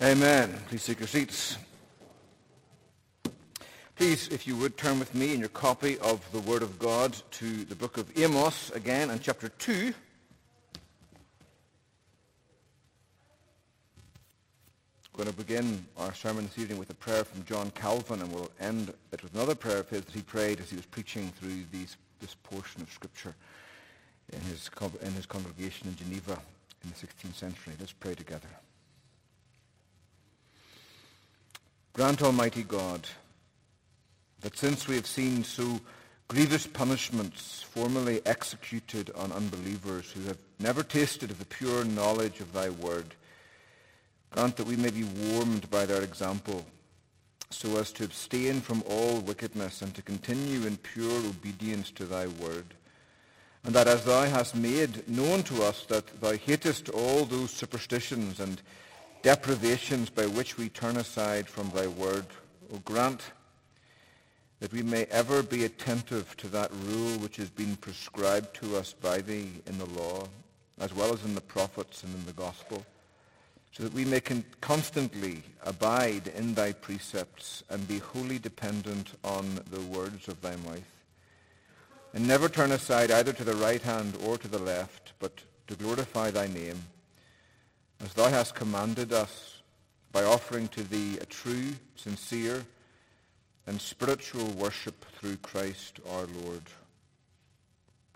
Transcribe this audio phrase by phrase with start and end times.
[0.00, 0.54] Amen.
[0.68, 1.58] Please take your seats.
[3.96, 7.16] Please, if you would, turn with me in your copy of the Word of God
[7.32, 9.92] to the book of Amos again and chapter 2.
[15.12, 18.32] We're going to begin our sermon this evening with a prayer from John Calvin and
[18.32, 21.32] we'll end it with another prayer of his that he prayed as he was preaching
[21.40, 23.34] through these, this portion of Scripture
[24.32, 24.70] in his,
[25.02, 26.38] in his congregation in Geneva
[26.84, 27.72] in the 16th century.
[27.80, 28.46] Let's pray together.
[31.98, 33.08] Grant, Almighty God,
[34.42, 35.80] that since we have seen so
[36.28, 42.52] grievous punishments formerly executed on unbelievers who have never tasted of the pure knowledge of
[42.52, 43.16] thy word,
[44.30, 46.64] grant that we may be warmed by their example
[47.50, 52.28] so as to abstain from all wickedness and to continue in pure obedience to thy
[52.28, 52.74] word.
[53.64, 58.38] And that as thou hast made known to us that thou hatest all those superstitions
[58.38, 58.62] and
[59.22, 62.26] deprivations by which we turn aside from thy word,
[62.72, 63.22] O grant
[64.60, 68.92] that we may ever be attentive to that rule which has been prescribed to us
[68.92, 70.26] by thee in the law,
[70.80, 72.84] as well as in the prophets and in the gospel,
[73.72, 79.60] so that we may con- constantly abide in thy precepts and be wholly dependent on
[79.70, 80.82] the words of thy mouth,
[82.14, 85.32] and never turn aside either to the right hand or to the left, but
[85.68, 86.82] to glorify thy name,
[88.02, 89.62] as thou hast commanded us
[90.12, 92.64] by offering to thee a true, sincere,
[93.66, 96.62] and spiritual worship through Christ our Lord.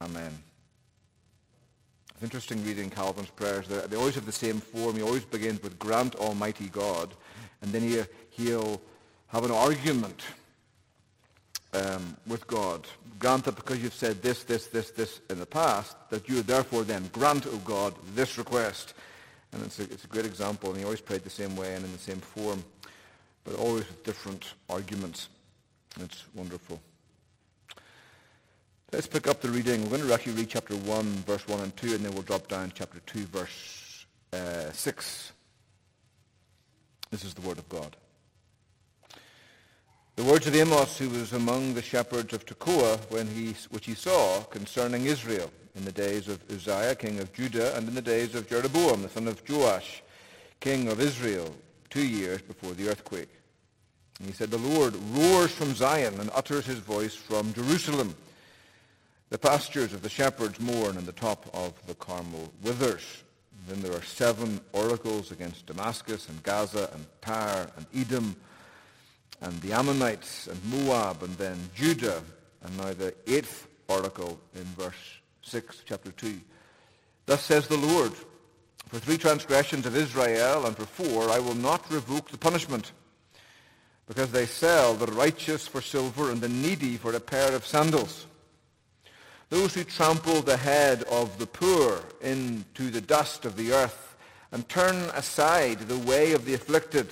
[0.00, 0.32] Amen.
[2.14, 3.68] It's interesting reading Calvin's prayers.
[3.68, 4.96] They always have the same form.
[4.96, 7.12] He always begins with grant Almighty God,
[7.60, 8.80] and then he, he'll
[9.28, 10.22] have an argument
[11.74, 12.86] um, with God.
[13.18, 16.84] Grant that because you've said this, this, this, this in the past, that you therefore
[16.84, 18.94] then grant, O God, this request.
[19.52, 21.84] And it's a, it's a great example, and he always prayed the same way and
[21.84, 22.64] in the same form,
[23.44, 25.28] but always with different arguments.
[26.00, 26.80] It's wonderful.
[28.92, 29.82] Let's pick up the reading.
[29.82, 32.48] We're going to actually read chapter 1, verse 1 and 2, and then we'll drop
[32.48, 35.32] down chapter 2, verse uh, 6.
[37.10, 37.96] This is the word of God.
[40.16, 43.94] The words of Amos, who was among the shepherds of Tekoa, when he, which he
[43.94, 48.34] saw concerning Israel in the days of Uzziah, king of Judah, and in the days
[48.34, 50.02] of Jeroboam, the son of Joash,
[50.60, 51.54] king of Israel,
[51.90, 53.30] two years before the earthquake.
[54.18, 58.14] And he said, The Lord roars from Zion and utters his voice from Jerusalem.
[59.30, 63.24] The pastures of the shepherds mourn, and the top of the Carmel withers.
[63.66, 68.36] Then there are seven oracles against Damascus and Gaza and Tyre and Edom
[69.40, 72.22] and the Ammonites and Moab and then Judah.
[72.62, 76.40] And now the eighth oracle in verse 6, chapter 2.
[77.26, 78.12] Thus says the Lord,
[78.88, 82.92] For three transgressions of Israel and for four I will not revoke the punishment
[84.06, 88.26] because they sell the righteous for silver and the needy for a pair of sandals.
[89.48, 94.16] Those who trample the head of the poor into the dust of the earth
[94.50, 97.08] and turn aside the way of the afflicted.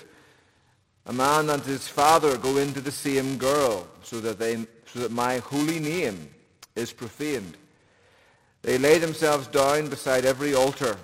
[1.06, 5.10] A man and his father go into the same girl so that, they, so that
[5.10, 6.28] my holy name
[6.76, 7.56] is profaned.
[8.62, 10.96] They lay themselves down beside every altar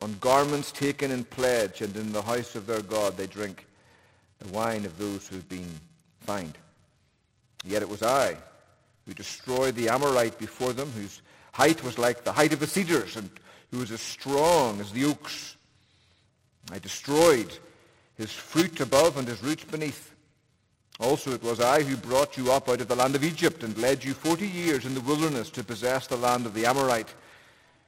[0.00, 3.66] on garments taken in pledge and in the house of their God they drink
[4.38, 5.80] the wine of those who have been
[6.20, 6.56] fined.
[7.64, 8.36] Yet it was I
[9.06, 11.20] who destroyed the Amorite before them, whose
[11.52, 13.28] height was like the height of the cedars, and
[13.70, 15.56] who was as strong as the oaks.
[16.72, 17.58] I destroyed
[18.16, 20.13] his fruit above and his roots beneath.
[21.00, 23.76] Also it was I who brought you up out of the land of Egypt and
[23.78, 27.12] led you forty years in the wilderness to possess the land of the Amorite.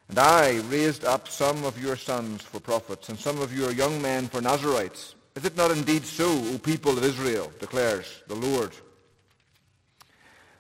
[0.09, 4.01] And I raised up some of your sons for prophets and some of your young
[4.03, 5.15] men for Nazarites.
[5.35, 8.73] Is it not indeed so, O people of Israel, declares the Lord?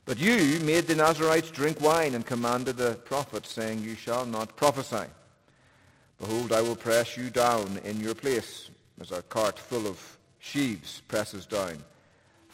[0.04, 4.54] But you made the Nazarites drink wine and commanded the prophets, saying, You shall not
[4.54, 5.10] prophesy.
[6.20, 8.70] Behold, I will press you down in your place,
[9.00, 11.78] as a cart full of sheaves presses down.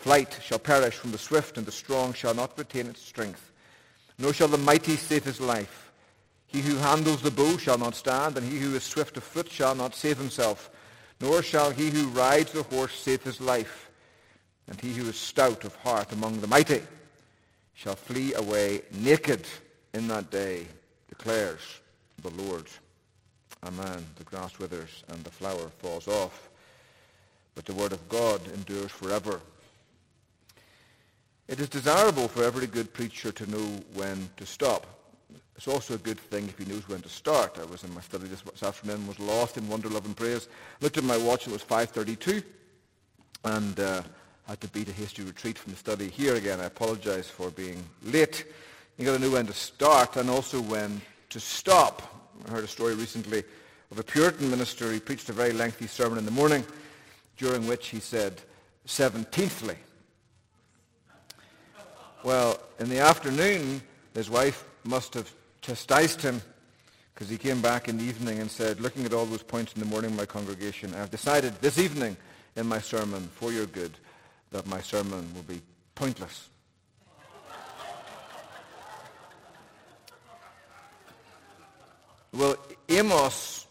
[0.03, 3.51] Flight shall perish from the swift, and the strong shall not retain its strength.
[4.19, 5.91] Nor shall the mighty save his life.
[6.47, 9.51] He who handles the bow shall not stand, and he who is swift of foot
[9.51, 10.71] shall not save himself
[11.23, 13.91] nor shall he who rides the horse save his life.
[14.67, 16.83] And he who is stout of heart among the mighty
[17.75, 19.47] shall flee away naked
[19.95, 20.67] in that day,
[21.09, 21.61] declares
[22.23, 22.67] the Lord.
[23.65, 24.05] Amen.
[24.17, 26.51] The grass withers and the flower falls off,
[27.55, 29.41] but the word of God endures forever.
[31.53, 34.87] It is desirable for every good preacher to know when to stop.
[35.55, 37.59] it's also a good thing if he knows when to start.
[37.61, 40.49] I was in my study this afternoon, was lost in wonder, love, and praise.
[40.81, 42.43] Looked at my watch, it was 5.32,
[43.45, 44.03] and uh,
[44.49, 46.59] had to beat a hasty retreat from the study here again.
[46.59, 48.47] I apologize for being late.
[48.97, 52.33] You've got to know when to start and also when to stop.
[52.49, 53.45] I heard a story recently
[53.91, 54.91] of a Puritan minister.
[54.91, 56.65] He preached a very lengthy sermon in the morning,
[57.37, 58.41] during which he said,
[58.87, 59.77] seventeenthly.
[62.25, 63.83] Well, in the afternoon,
[64.15, 65.29] his wife must have
[65.61, 66.41] chastised him
[67.13, 69.81] because he came back in the evening and said, looking at all those points in
[69.81, 72.17] the morning, my congregation, I've decided this evening
[72.55, 73.91] in my sermon, for your good,
[74.53, 75.61] that my sermon will be
[75.97, 76.49] pointless.
[82.33, 82.57] well,
[82.89, 83.67] Amos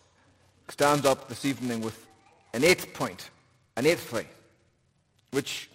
[0.68, 2.06] stands up this evening with
[2.54, 3.30] an eighth point,
[3.77, 4.27] an eighth eighthly,
[5.31, 5.69] which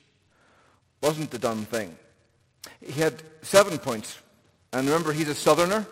[1.00, 1.96] wasn't the done thing.
[2.80, 4.18] He had seven points.
[4.72, 5.86] And remember, he's a southerner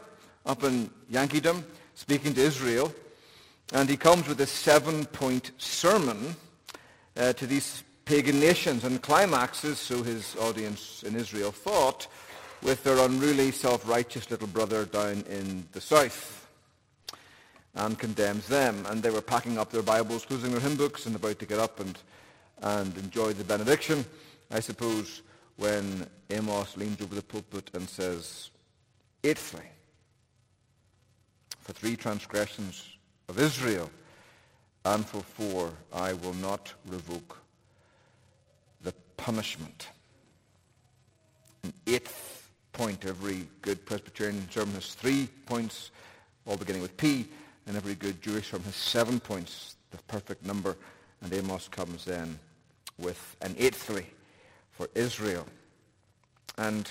[0.45, 1.63] up in Yankeedom
[1.95, 2.93] speaking to Israel.
[3.73, 6.37] And he comes with a seven-point sermon
[7.17, 12.07] uh, to these pagan nations and climaxes, so his audience in Israel thought,
[12.63, 16.47] with their unruly, self-righteous little brother down in the south
[17.75, 18.85] and condemns them.
[18.89, 21.59] And they were packing up their Bibles, closing their hymn books, and about to get
[21.59, 21.99] up and,
[22.63, 24.05] and enjoy the benediction,
[24.51, 25.23] I suppose,
[25.57, 28.51] when Amos leans over the pulpit and says,
[29.23, 29.65] Eighthly,
[31.61, 32.97] for three transgressions
[33.29, 33.91] of Israel,
[34.85, 37.39] and for four I will not revoke
[38.83, 39.89] the punishment.
[41.63, 43.07] An eighth point.
[43.07, 45.91] Every good Presbyterian sermon has three points,
[46.45, 47.27] all beginning with P,
[47.67, 50.77] and every good Jewish sermon has seven points, the perfect number.
[51.23, 52.39] And Amos comes then
[52.99, 54.07] with an eighthly
[54.77, 55.47] for Israel.
[56.59, 56.91] And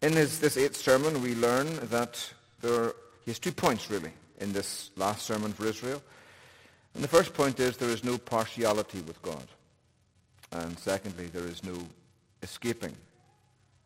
[0.00, 4.12] in his, this eighth sermon, we learn that there are, he has two points, really,
[4.40, 6.02] in this last sermon for Israel.
[6.94, 9.46] And the first point is there is no partiality with God.
[10.50, 11.78] And secondly, there is no
[12.42, 12.94] escaping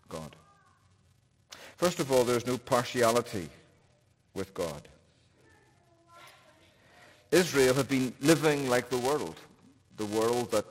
[0.08, 0.34] God.
[1.76, 3.48] First of all, there is no partiality
[4.34, 4.88] with God.
[7.30, 9.36] Israel had been living like the world,
[9.96, 10.66] the world that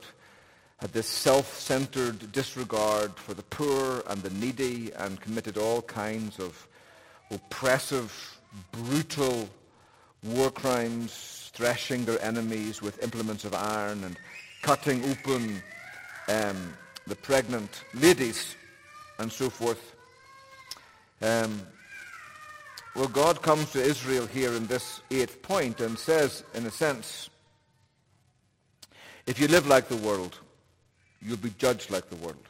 [0.78, 6.66] had this self-centered disregard for the poor and the needy and committed all kinds of
[7.30, 8.38] oppressive,
[8.72, 9.48] brutal
[10.22, 14.18] war crimes, threshing their enemies with implements of iron and
[14.60, 15.62] cutting open
[16.28, 16.74] um,
[17.06, 18.56] the pregnant ladies
[19.18, 19.94] and so forth.
[21.22, 21.62] Um,
[22.94, 27.30] well, God comes to Israel here in this eighth point and says, in a sense,
[29.26, 30.38] if you live like the world,
[31.26, 32.46] you'll be judged like the world.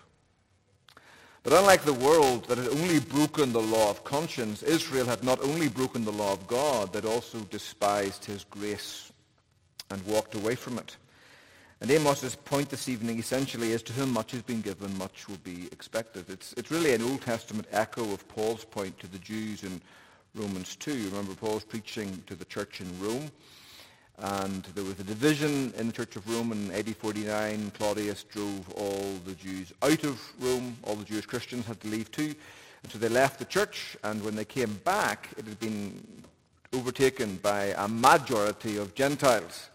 [1.43, 5.41] But unlike the world that had only broken the law of conscience, Israel had not
[5.43, 9.13] only broken the law of God, but also despised his grace
[9.91, 10.97] and walked away from it.
[11.81, 15.39] And Amos's point this evening essentially is to whom much has been given, much will
[15.45, 16.29] be expected.
[16.29, 19.81] It's, it's really an Old Testament echo of Paul's point to the Jews in
[20.35, 21.11] Romans 2.
[21.11, 23.31] Remember Paul's preaching to the church in Rome.
[24.19, 27.73] And there was a division in the Church of Rome in AD 49.
[27.77, 30.77] Claudius drove all the Jews out of Rome.
[30.85, 32.35] All the Jewish Christians had to leave too.
[32.83, 36.03] And so they left the church, and when they came back, it had been
[36.73, 39.71] overtaken by a majority of Gentiles.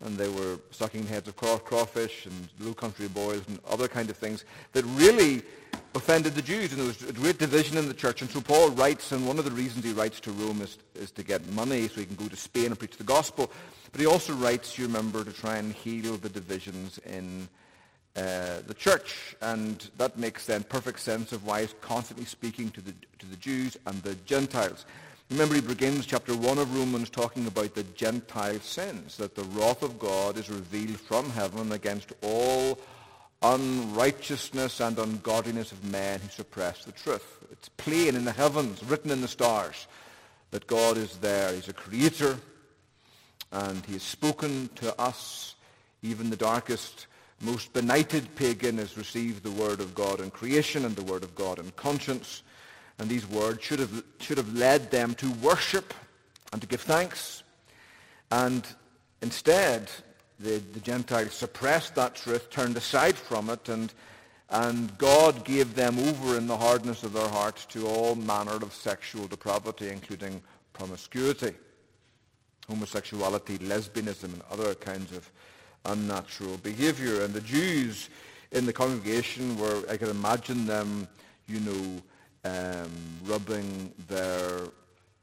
[0.00, 4.44] And they were sucking heads of crawfish and Lowcountry boils and other kind of things
[4.72, 5.42] that really
[5.94, 8.22] offended the Jews, and there was a great division in the church.
[8.22, 11.10] And so Paul writes, and one of the reasons he writes to Rome is, is
[11.12, 13.50] to get money so he can go to Spain and preach the gospel.
[13.92, 17.48] But he also writes, you remember, to try and heal the divisions in
[18.16, 19.36] uh, the church.
[19.40, 23.36] And that makes then perfect sense of why he's constantly speaking to the, to the
[23.36, 24.86] Jews and the Gentiles.
[25.30, 29.82] Remember, he begins chapter 1 of Romans talking about the Gentile sins, that the wrath
[29.82, 32.78] of God is revealed from heaven against all
[33.42, 37.44] unrighteousness and ungodliness of men who suppress the truth.
[37.52, 39.86] It's plain in the heavens, written in the stars,
[40.50, 41.52] that God is there.
[41.52, 42.38] He's a creator,
[43.52, 45.54] and he has spoken to us.
[46.02, 47.06] Even the darkest,
[47.40, 51.34] most benighted pagan has received the word of God in creation and the word of
[51.34, 52.42] God in conscience.
[52.98, 55.94] And these words should have, should have led them to worship
[56.52, 57.42] and to give thanks.
[58.30, 58.66] And
[59.22, 59.90] instead,
[60.40, 63.92] the, the Gentiles suppressed that truth, turned aside from it, and,
[64.50, 68.72] and God gave them over in the hardness of their hearts to all manner of
[68.72, 71.54] sexual depravity, including promiscuity,
[72.68, 75.30] homosexuality, lesbianism, and other kinds of
[75.84, 77.22] unnatural behavior.
[77.22, 78.10] And the Jews
[78.52, 81.08] in the congregation were, I can imagine them,
[81.46, 82.02] you know,
[82.44, 82.90] um,
[83.24, 84.68] rubbing their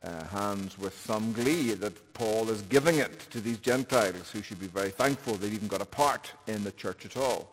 [0.04, 4.60] uh, hands with some glee that Paul is giving it to these Gentiles who should
[4.60, 7.52] be very thankful they've even got a part in the church at all.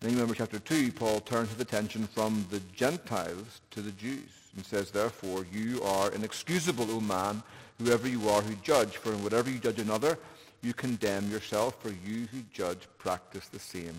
[0.00, 4.30] Then you remember chapter 2, Paul turns his attention from the Gentiles to the Jews
[4.54, 7.42] and says, Therefore, you are inexcusable, O man,
[7.78, 8.96] whoever you are who judge.
[8.96, 10.18] For in whatever you judge another,
[10.62, 13.94] you condemn yourself, for you who judge practice the same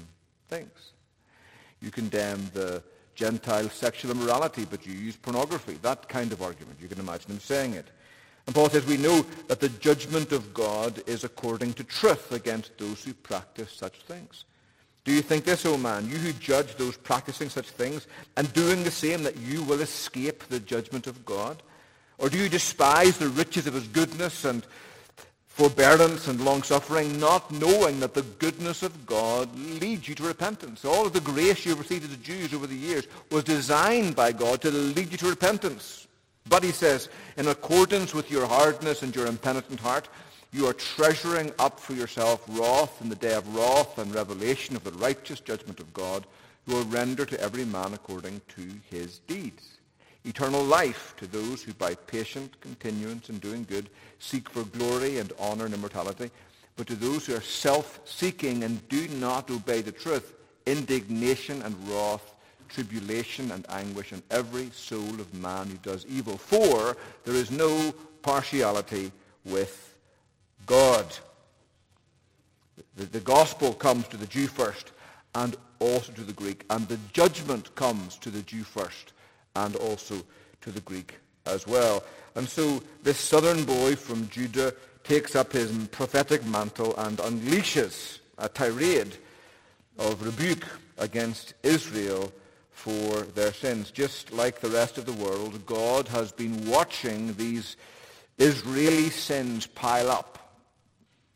[0.50, 0.92] things.
[1.82, 2.84] You condemn the
[3.16, 5.78] Gentile sexual immorality, but you use pornography.
[5.82, 6.80] That kind of argument.
[6.82, 7.88] You can imagine him saying it.
[8.46, 12.78] And Paul says, we know that the judgment of God is according to truth against
[12.78, 14.46] those who practice such things.
[15.04, 18.08] Do you think this, O man, you who judge those practicing such things
[18.38, 21.62] and doing the same, that you will escape the judgment of God?
[22.20, 24.66] Or do you despise the riches of his goodness and
[25.48, 30.86] forbearance and long-suffering, not knowing that the goodness of God leads you to repentance?
[30.86, 34.62] All of the grace you received as Jews over the years was designed by God
[34.62, 36.08] to lead you to repentance.
[36.48, 40.10] But he says, in accordance with your hardness and your impenitent heart,
[40.52, 44.84] you are treasuring up for yourself wrath in the day of wrath and revelation of
[44.84, 46.26] the righteous judgment of God,
[46.66, 49.79] who will render to every man according to his deeds.
[50.26, 55.32] Eternal life to those who by patient continuance in doing good seek for glory and
[55.40, 56.30] honor and immortality,
[56.76, 60.36] but to those who are self-seeking and do not obey the truth,
[60.66, 62.36] indignation and wrath,
[62.68, 66.38] tribulation and anguish in every soul of man who does evil.
[66.38, 66.96] For
[67.26, 69.12] there is no partiality
[69.46, 69.96] with
[70.66, 71.06] God.
[72.96, 74.92] The, the gospel comes to the Jew first
[75.36, 76.66] and also to the Greek.
[76.70, 79.14] And the judgment comes to the Jew first
[79.56, 80.22] and also
[80.62, 81.16] to the Greek
[81.46, 82.04] as well.
[82.36, 88.48] And so this southern boy from Judah takes up his prophetic mantle and unleashes a
[88.48, 89.16] tirade
[89.98, 90.66] of rebuke
[90.98, 92.32] against Israel
[92.72, 93.92] for their sins.
[93.92, 97.76] Just like the rest of the world, God has been watching these
[98.38, 100.40] Israeli sins pile up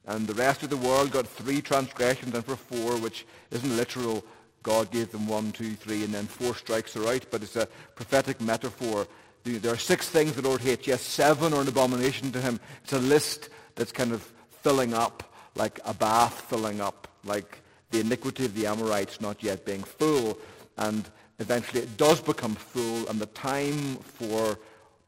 [0.06, 4.24] and the rest of the world got three transgressions and for four, which isn't literal.
[4.64, 7.26] God gave them one, two, three, and then four strikes are out.
[7.30, 9.08] But it's a prophetic metaphor.
[9.44, 10.88] There are six things the Lord hates.
[10.88, 12.60] Yes, seven are an abomination to him.
[12.84, 14.22] It's a list that's kind of
[14.62, 17.60] filling up, like a bath filling up, like
[17.92, 20.38] the iniquity of the Amorites not yet being full.
[20.78, 21.08] And
[21.40, 24.58] eventually it does become full, and the time for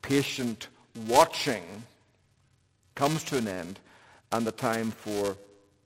[0.01, 0.67] patient
[1.07, 1.63] watching
[2.93, 3.79] comes to an end
[4.31, 5.37] and the time for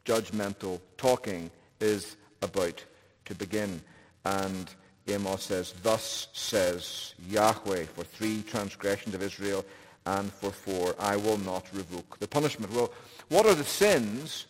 [0.06, 2.84] judgmental talking is about
[3.30, 3.82] to begin.
[4.26, 4.70] And
[5.08, 9.66] Amos says, Thus says Yahweh, for three transgressions of Israel
[10.06, 12.74] and for four, I will not revoke the punishment.
[12.74, 12.92] Well,
[13.30, 14.48] what are the sins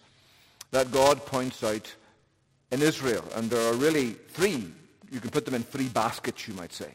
[0.71, 1.93] that God points out
[2.71, 3.25] in Israel?
[3.35, 4.71] And there are really three.
[5.11, 6.93] You can put them in three baskets, you might say.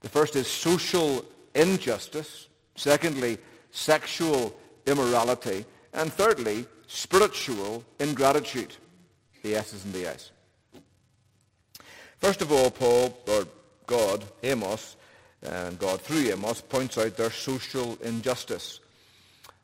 [0.00, 2.48] The first is social injustice.
[2.74, 3.38] Secondly,
[3.70, 4.54] sexual
[4.86, 5.64] immorality.
[5.92, 8.74] And thirdly, spiritual ingratitude.
[9.42, 10.30] The S's and the I's.
[12.20, 13.46] First of all, Paul, or
[13.86, 14.96] God, Amos,
[15.42, 18.80] and God through Amos, points out their social injustice.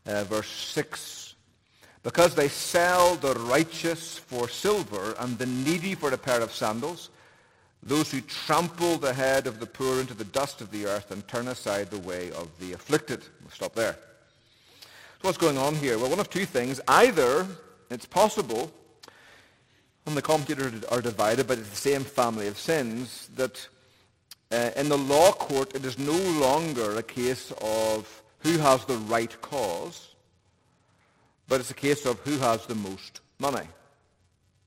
[0.07, 1.35] Uh, verse 6.
[2.03, 7.11] Because they sell the righteous for silver and the needy for a pair of sandals,
[7.83, 11.27] those who trample the head of the poor into the dust of the earth and
[11.29, 13.21] turn aside the way of the afflicted.
[13.43, 13.99] We'll stop there.
[15.21, 15.99] So what's going on here?
[15.99, 16.81] Well, one of two things.
[16.89, 17.47] Either
[17.91, 18.73] it's possible,
[20.07, 23.69] and the commentators are divided, but it's the same family of sins, that
[24.53, 28.97] uh, in the law court it is no longer a case of who has the
[28.97, 30.15] right cause,
[31.49, 33.67] but it's a case of who has the most money.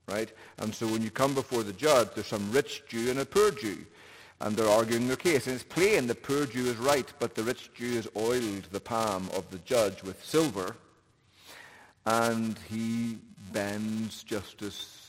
[0.06, 0.32] Right?
[0.58, 3.50] And so when you come before the judge, there's some rich Jew and a poor
[3.52, 3.86] Jew
[4.40, 5.46] and they're arguing their case.
[5.46, 8.80] And it's plain the poor Jew is right, but the rich Jew has oiled the
[8.80, 10.76] palm of the judge with silver,
[12.06, 13.18] and he
[13.52, 14.99] bends justice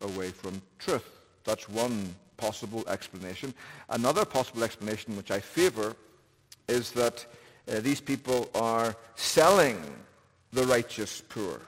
[0.00, 1.08] away from truth.
[1.44, 3.52] That's one possible explanation.
[3.90, 5.94] Another possible explanation, which I favor,
[6.68, 7.26] is that
[7.70, 9.78] uh, these people are selling
[10.52, 11.60] the righteous poor.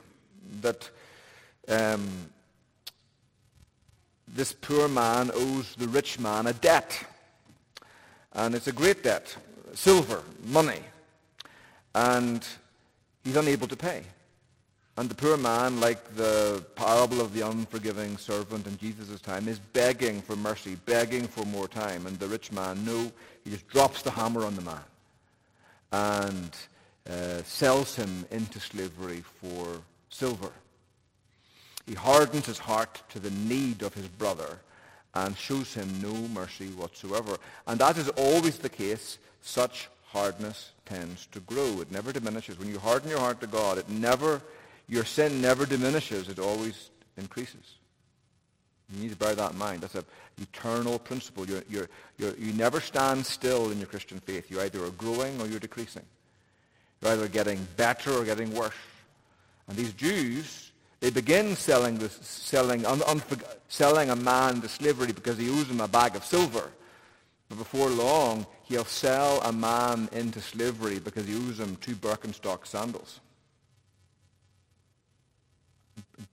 [0.60, 0.88] That
[1.68, 2.08] um,
[4.28, 7.04] this poor man owes the rich man a debt.
[8.32, 9.36] And it's a great debt,
[9.74, 10.80] silver, money.
[11.94, 12.46] And
[13.24, 14.04] he's unable to pay.
[15.00, 19.58] And the poor man, like the parable of the unforgiving servant in Jesus' time, is
[19.58, 22.04] begging for mercy, begging for more time.
[22.04, 23.10] And the rich man, no,
[23.42, 24.82] he just drops the hammer on the man
[25.90, 26.50] and
[27.08, 29.80] uh, sells him into slavery for
[30.10, 30.50] silver.
[31.86, 34.58] He hardens his heart to the need of his brother
[35.14, 37.38] and shows him no mercy whatsoever.
[37.66, 39.16] And that is always the case.
[39.40, 41.80] Such hardness tends to grow.
[41.80, 42.58] It never diminishes.
[42.58, 44.42] When you harden your heart to God, it never,
[44.90, 46.28] your sin never diminishes.
[46.28, 47.76] It always increases.
[48.92, 49.82] You need to bear that in mind.
[49.82, 50.04] That's an
[50.38, 51.48] eternal principle.
[51.48, 54.50] You're, you're, you're, you never stand still in your Christian faith.
[54.50, 56.02] You either are growing or you're decreasing.
[57.00, 58.74] You're either getting better or getting worse.
[59.68, 63.22] And these Jews, they begin selling, this, selling, un, un,
[63.68, 66.68] selling a man to slavery because he owes them a bag of silver.
[67.48, 72.66] But before long, he'll sell a man into slavery because he owes him two Birkenstock
[72.66, 73.20] sandals.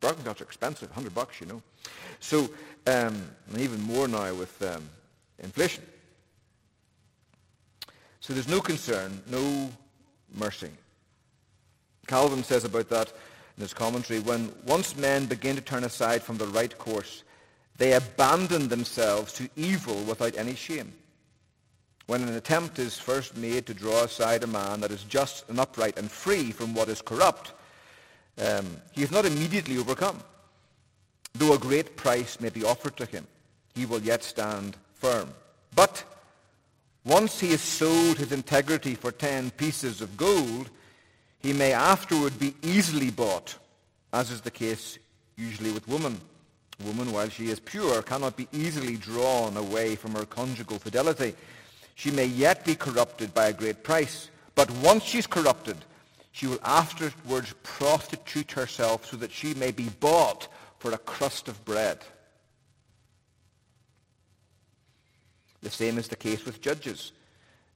[0.02, 1.62] Birkenstocks are expensive, 100 bucks, you know.
[2.20, 2.50] So,
[2.86, 3.22] um,
[3.58, 4.84] even more now with um,
[5.40, 5.84] inflation.
[8.20, 9.70] So there's no concern, no
[10.36, 10.72] mercy.
[12.08, 13.12] Calvin says about that
[13.58, 17.24] in his commentary, when once men begin to turn aside from the right course,
[17.78, 20.94] they abandon themselves to evil without any shame.
[22.08, 25.60] When an attempt is first made to draw aside a man that is just and
[25.60, 27.52] upright and free from what is corrupt,
[28.40, 30.20] um, he is not immediately overcome.
[31.34, 33.28] Though a great price may be offered to him,
[33.76, 35.30] he will yet stand firm.
[35.76, 36.04] But
[37.06, 40.70] once he has sold his integrity for ten pieces of gold,
[41.40, 43.56] he may afterward be easily bought,
[44.12, 44.98] as is the case
[45.36, 46.20] usually with women.
[46.80, 51.36] A woman, while she is pure, cannot be easily drawn away from her conjugal fidelity.
[51.96, 54.30] She may yet be corrupted by a great price.
[54.56, 55.78] But once she's corrupted,
[56.38, 61.66] she will afterwards prostitute herself so that she may be bought for a crust of
[61.66, 61.98] bread.
[65.64, 67.12] The same is the case with judges.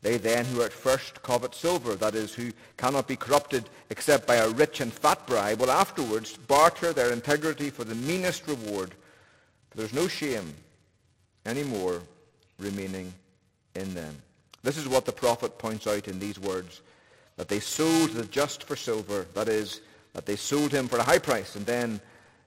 [0.04, 4.36] They then who at first covet silver, that is, who cannot be corrupted except by
[4.36, 8.94] a rich and fat bribe, will afterwards barter their integrity for the meanest reward.
[9.72, 10.54] For there's no shame
[11.48, 12.04] any more
[12.60, 13.12] remaining
[13.74, 14.22] in them.
[14.62, 16.82] This is what the prophet points out in these words,
[17.42, 19.82] that they sold the just for silver, that is,
[20.14, 22.00] that they sold him for a high price, and then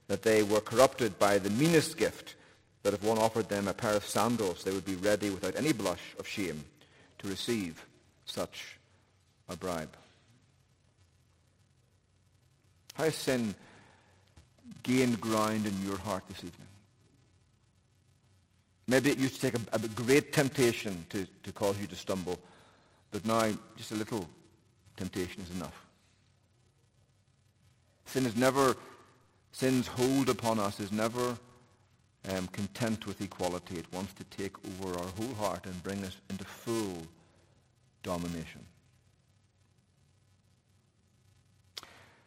[0.07, 2.35] that they were corrupted by the meanest gift,
[2.81, 5.73] that if one offered them a pair of sandals, they would be ready without any
[5.73, 6.63] blush of shame
[7.17, 7.85] to receive
[8.23, 8.77] such
[9.49, 9.93] a bribe.
[12.93, 13.53] How has sin
[14.81, 16.69] gained ground in your heart this evening?
[18.87, 22.39] Maybe it used to take a, a great temptation to, to cause you to stumble,
[23.11, 24.29] but now just a little
[24.97, 25.85] temptation is enough.
[28.05, 28.75] Sin is never
[29.55, 31.37] Sin's hold upon us is never
[32.27, 33.77] um, content with equality.
[33.77, 36.97] It wants to take over our whole heart and bring us into full
[38.03, 38.65] domination.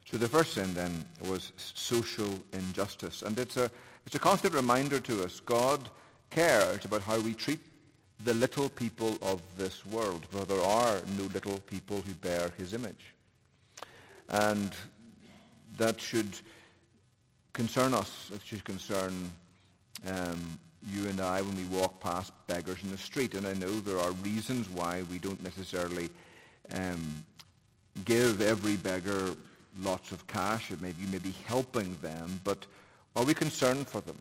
[0.06, 3.20] So the first sin then was social injustice.
[3.20, 3.70] And it's a,
[4.06, 5.40] it's a constant reminder to us.
[5.40, 5.90] God
[6.30, 7.60] cares about how we treat
[8.24, 12.74] the little people of this world, for there are no little people who bear his
[12.74, 13.14] image.
[14.28, 14.72] And
[15.78, 16.28] that should
[17.52, 18.30] concern us.
[18.34, 19.30] It should concern
[20.06, 23.34] um, you and I when we walk past beggars in the street.
[23.34, 26.08] And I know there are reasons why we don't necessarily
[26.74, 27.24] um,
[28.04, 29.34] give every beggar
[29.80, 30.70] lots of cash.
[30.70, 32.66] It may, be helping them, but
[33.16, 34.18] are we concerned for them?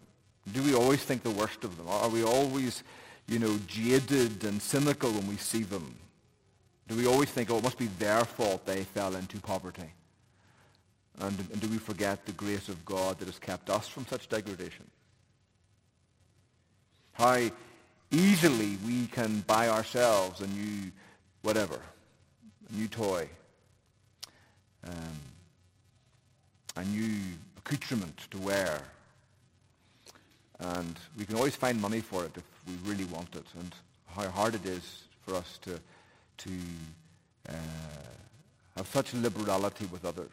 [0.54, 1.88] Do we always think the worst of them?
[1.90, 2.84] Are we always,
[3.28, 5.96] you know, jaded and cynical when we see them?
[6.88, 9.92] Do we always think, oh, it must be their fault they fell into poverty?
[11.20, 14.30] And, and do we forget the grace of God that has kept us from such
[14.30, 14.86] degradation?
[17.14, 17.50] How
[18.12, 20.92] easily we can buy ourselves a new
[21.42, 21.80] whatever,
[22.70, 23.28] a new toy,
[24.86, 25.20] um,
[26.76, 27.20] a new
[27.58, 28.82] accoutrement to wear.
[30.60, 33.46] And we can always find money for it if we really want it.
[33.60, 33.74] And
[34.08, 35.80] how hard it is for us to,
[36.38, 36.50] to
[37.50, 37.54] uh,
[38.76, 40.32] have such liberality with others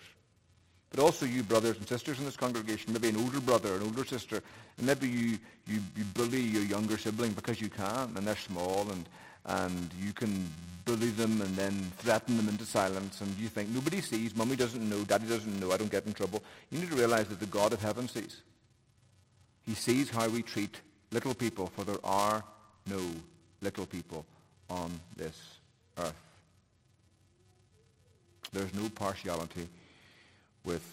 [0.95, 4.05] but also you brothers and sisters in this congregation, maybe an older brother, an older
[4.05, 4.41] sister,
[4.79, 8.89] and maybe you, you, you bully your younger sibling because you can, and they're small,
[8.93, 9.05] and,
[9.47, 10.49] and you can
[10.85, 14.89] bully them and then threaten them into silence, and you think, nobody sees, mommy doesn't
[14.89, 16.45] know, daddy doesn't know, I don't get in trouble.
[16.71, 18.43] You need to realize that the God of heaven sees.
[19.67, 20.81] He sees how we treat
[21.15, 22.45] little people, for there are
[22.91, 23.01] no
[23.63, 24.27] little people
[24.69, 25.41] on this
[25.99, 26.13] earth.
[28.53, 29.69] There's no partiality
[30.65, 30.85] with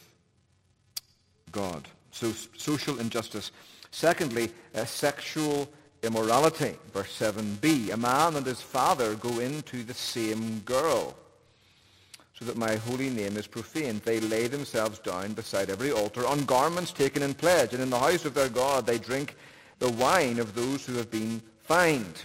[1.52, 1.88] God.
[2.12, 3.52] So social injustice.
[3.90, 5.68] Secondly, uh, sexual
[6.04, 6.76] immorality.
[6.94, 7.92] Verse 7b.
[7.92, 11.16] A man and his father go into the same girl
[12.38, 14.02] so that my holy name is profaned.
[14.02, 18.00] They lay themselves down beside every altar on garments taken in pledge, and in the
[18.00, 19.36] house of their God they drink
[19.82, 22.22] the wine of those who have been fined.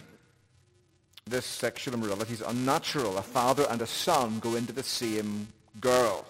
[1.25, 3.17] this sexual immorality is unnatural.
[3.17, 5.49] A father and a son go into the same
[5.81, 6.27] girl.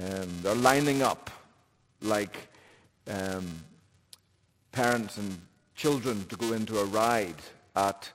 [0.00, 1.30] Um, they're lining up
[2.00, 2.48] like
[3.08, 3.44] um,
[4.70, 5.36] parents and
[5.74, 7.42] children to go into a ride
[7.74, 8.08] at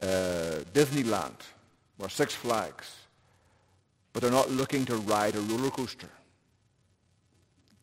[0.00, 1.40] uh, Disneyland
[1.98, 2.94] or Six Flags,
[4.12, 6.10] but they're not looking to ride a roller coaster.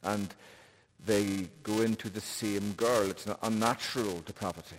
[0.04, 0.34] And
[1.08, 3.10] they go into the same girl.
[3.10, 4.76] It's an unnatural depravity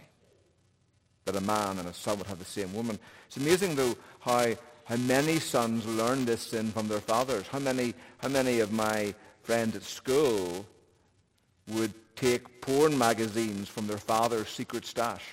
[1.25, 2.99] that a man and a son would have the same woman.
[3.27, 7.47] It's amazing, though, how, how many sons learn this sin from their fathers.
[7.49, 10.67] How many, how many of my friends at school
[11.69, 15.25] would take porn magazines from their father's secret stash?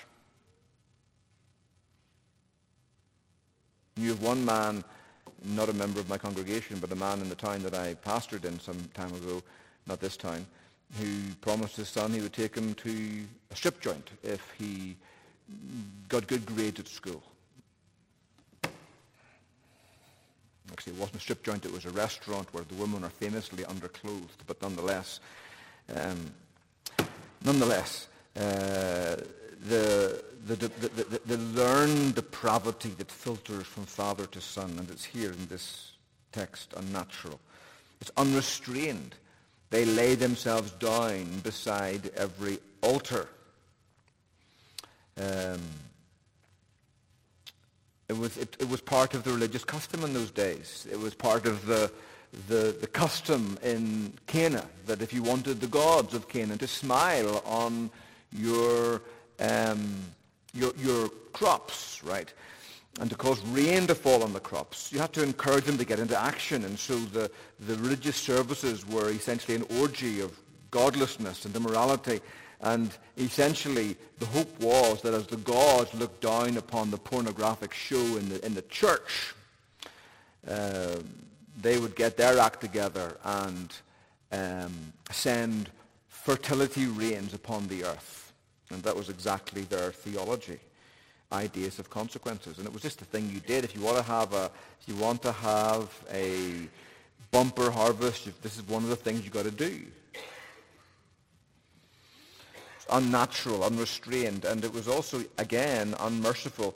[3.96, 4.84] You have one man,
[5.44, 8.44] not a member of my congregation, but a man in the town that I pastored
[8.44, 9.42] in some time ago,
[9.86, 10.46] not this town,
[10.98, 14.96] who promised his son he would take him to a strip joint if he
[16.08, 17.22] got good grades at school.
[20.72, 23.64] Actually, it wasn't a strip joint, it was a restaurant where the women are famously
[23.64, 25.20] underclothed, but nonetheless,
[25.94, 26.32] um,
[27.44, 29.16] nonetheless, uh,
[29.68, 35.04] the, the, the, the, the learned depravity that filters from father to son, and it's
[35.04, 35.92] here in this
[36.32, 37.40] text, unnatural.
[38.00, 39.14] It's unrestrained.
[39.70, 43.28] They lay themselves down beside every altar.
[45.18, 45.60] Um,
[48.08, 50.86] it was, it, it was part of the religious custom in those days.
[50.90, 51.90] It was part of the,
[52.46, 57.42] the, the custom in Canaan that if you wanted the gods of Canaan to smile
[57.44, 57.90] on
[58.32, 59.02] your,
[59.40, 59.96] um,
[60.54, 62.32] your, your crops, right,
[63.00, 65.84] and to cause rain to fall on the crops, you had to encourage them to
[65.84, 66.64] get into action.
[66.64, 67.30] And so the,
[67.60, 70.38] the religious services were essentially an orgy of
[70.70, 72.20] godlessness and immorality
[72.60, 78.16] and essentially, the hope was that as the gods looked down upon the pornographic show
[78.16, 79.34] in the, in the church,
[80.48, 80.96] uh,
[81.60, 83.74] they would get their act together and
[84.32, 85.70] um, send
[86.08, 88.32] fertility rains upon the earth.
[88.70, 90.58] And that was exactly their theology,
[91.32, 92.58] ideas of consequences.
[92.58, 93.64] And it was just the thing you did.
[93.64, 96.68] If you want to have a, if you want to have a
[97.30, 99.82] bumper harvest, this is one of the things you've got to do
[102.76, 106.74] It's unnatural, unrestrained, and it was also, again, unmerciful.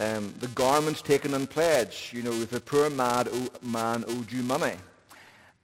[0.00, 2.10] Um, the garments taken in pledge.
[2.12, 3.28] You know, if a poor mad
[3.62, 4.74] man owed you money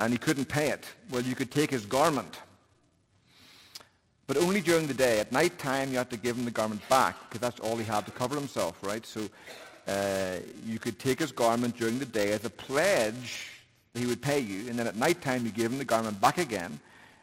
[0.01, 2.39] and he couldn't pay it, well, you could take his garment.
[4.27, 5.21] But only during the day.
[5.21, 7.85] At night time, you had to give him the garment back because that's all he
[7.85, 9.05] had to cover himself, right?
[9.05, 9.29] So
[9.87, 13.51] uh, you could take his garment during the day as a pledge
[13.93, 16.21] that he would pay you, and then at night time you give him the garment
[16.21, 16.81] back again,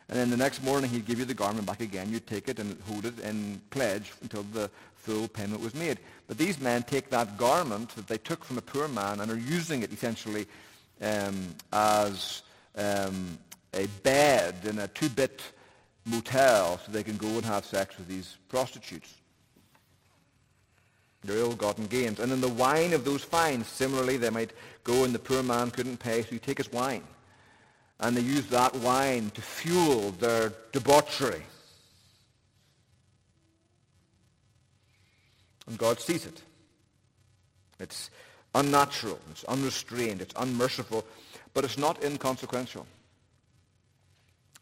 [0.09, 2.11] and then the next morning he'd give you the garment back again.
[2.11, 5.99] You'd take it and hold it in pledge until the full payment was made.
[6.27, 9.37] But these men take that garment that they took from a poor man and are
[9.37, 10.45] using it essentially
[11.01, 12.43] um, as
[12.75, 13.37] um,
[13.73, 15.41] a bed in a two-bit
[16.05, 19.13] motel so they can go and have sex with these prostitutes.
[21.23, 22.19] Their ill-gotten gains.
[22.19, 25.69] And in the wine of those fines, similarly, they might go and the poor man
[25.69, 27.03] couldn't pay, so you take his wine
[28.01, 31.43] and they use that wine to fuel their debauchery.
[35.67, 36.41] And God sees it.
[37.79, 38.09] It's
[38.55, 41.05] unnatural, it's unrestrained, it's unmerciful,
[41.53, 42.85] but it's not inconsequential.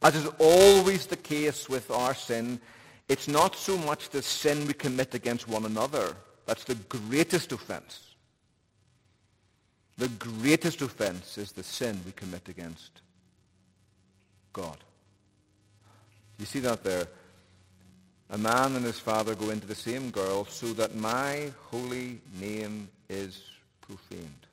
[0.02, 2.60] As is always the case with our sin,
[3.08, 6.16] it's not so much the sin we commit against one another
[6.50, 8.16] that's the greatest offense.
[10.00, 13.02] The greatest offense is the sin we commit against
[14.52, 14.78] God.
[16.40, 17.06] You see that there?
[18.32, 22.90] A man and his father go into the same girl so that my holy name
[23.10, 23.44] is
[23.82, 24.48] profaned.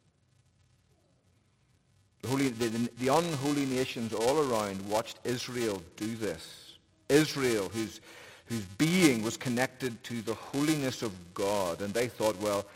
[2.26, 6.72] The, holy, the, the, unholy nations all around watched Israel do this.
[7.08, 8.00] Israel, whose,
[8.46, 11.82] whose being was connected to the holiness of God.
[11.82, 12.66] And they thought, well,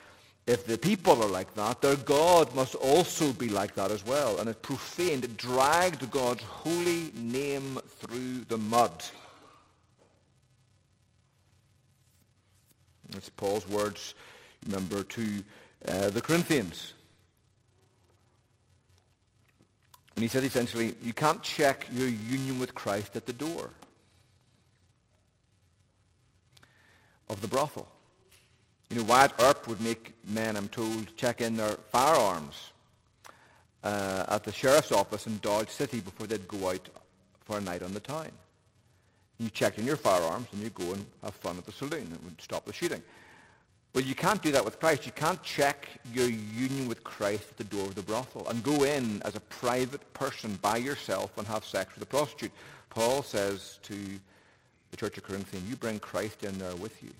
[0.46, 4.38] if the people are like that, their God must also be like that as well.
[4.38, 9.02] And it profaned, it dragged God's holy name through the mud.
[13.16, 14.14] It's Paul's words,
[14.68, 15.42] remember, to
[15.88, 16.92] uh, the Corinthians.
[20.20, 23.70] And he said essentially, you can't check your union with Christ at the door
[27.30, 27.88] of the brothel.
[28.90, 32.70] You know, Wyatt Earp would make men, I'm told, check in their firearms
[33.82, 36.86] uh, at the sheriff's office in Dodge City before they'd go out
[37.46, 38.30] for a night on the town.
[39.38, 42.12] You checked in your firearms and you go and have fun at the saloon.
[42.12, 43.02] It would stop the shooting.
[43.92, 45.04] Well, you can't do that with Christ.
[45.04, 48.84] You can't check your union with Christ at the door of the brothel and go
[48.84, 52.52] in as a private person by yourself and have sex with a prostitute.
[52.88, 53.96] Paul says to
[54.92, 57.10] the church of Corinthian, you bring Christ in there with you.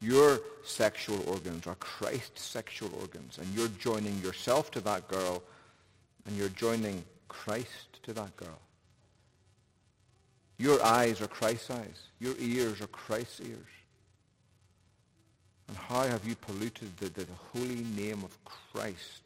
[0.00, 5.42] Your sexual organs are Christ's sexual organs, and you're joining yourself to that girl,
[6.26, 8.58] and you're joining Christ to that girl.
[10.58, 12.02] Your eyes are Christ's eyes.
[12.18, 13.66] Your ears are Christ's ears.
[15.72, 19.22] And how have you polluted the, the, holy name of Christ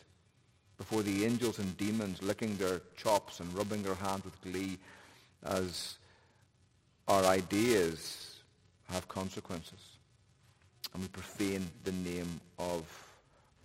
[0.79, 4.79] before the angels and demons licking their chops and rubbing their hands with glee
[5.43, 5.97] as
[7.09, 8.37] our ideas
[8.89, 9.81] have consequences?
[10.95, 12.85] And we profane the name of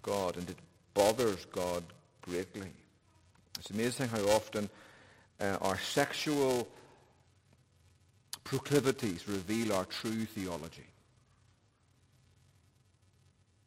[0.02, 0.38] God.
[0.38, 0.58] And it
[0.96, 1.84] bothers God
[2.24, 2.72] greatly.
[3.60, 4.72] It's amazing how often
[5.39, 6.67] uh, our sexual
[8.44, 10.88] proclivities reveal our true theology.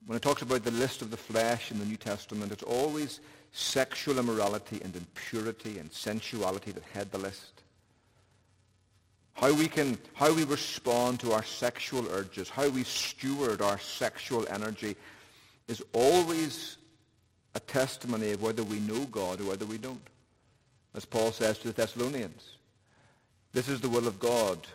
[0.06, 3.20] When it talks about the list of the flesh in the New Testament, it's always
[3.52, 7.62] sexual immorality and impurity and sensuality that head the list.
[9.34, 14.46] How we can, how we respond to our sexual urges, how we steward our sexual
[14.48, 14.96] energy
[15.68, 16.76] is always
[17.54, 20.06] a testimony of whether we know God or whether we don't.
[20.94, 22.56] As Paul says to the Thessalonians,
[23.52, 24.66] this is the will of God,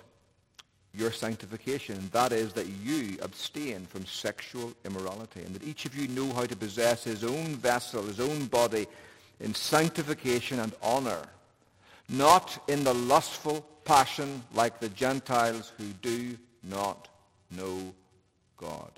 [0.93, 2.09] your sanctification.
[2.11, 6.45] That is that you abstain from sexual immorality and that each of you know how
[6.45, 8.87] to possess his own vessel, his own body
[9.39, 11.21] in sanctification and honor,
[12.09, 17.07] not in the lustful passion like the Gentiles who do not
[17.51, 17.93] know
[18.57, 18.91] God.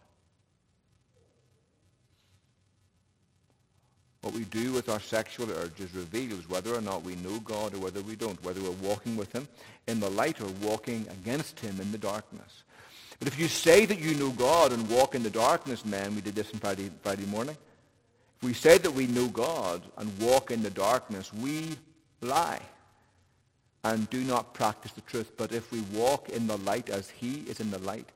[4.22, 7.80] What we do with our sexual urges reveals whether or not we know God or
[7.80, 9.48] whether we don't, whether we're walking with him
[9.88, 12.64] in the light or walking against him in the darkness.
[13.18, 16.22] But if you say that you know God and walk in the darkness, men, we
[16.22, 17.58] did this on Friday, Friday morning.
[18.38, 21.76] If we say that we know God and walk in the darkness, we
[22.22, 22.62] lie
[23.84, 25.32] and do not practice the truth.
[25.36, 28.10] But if we walk in the light as he is in the light,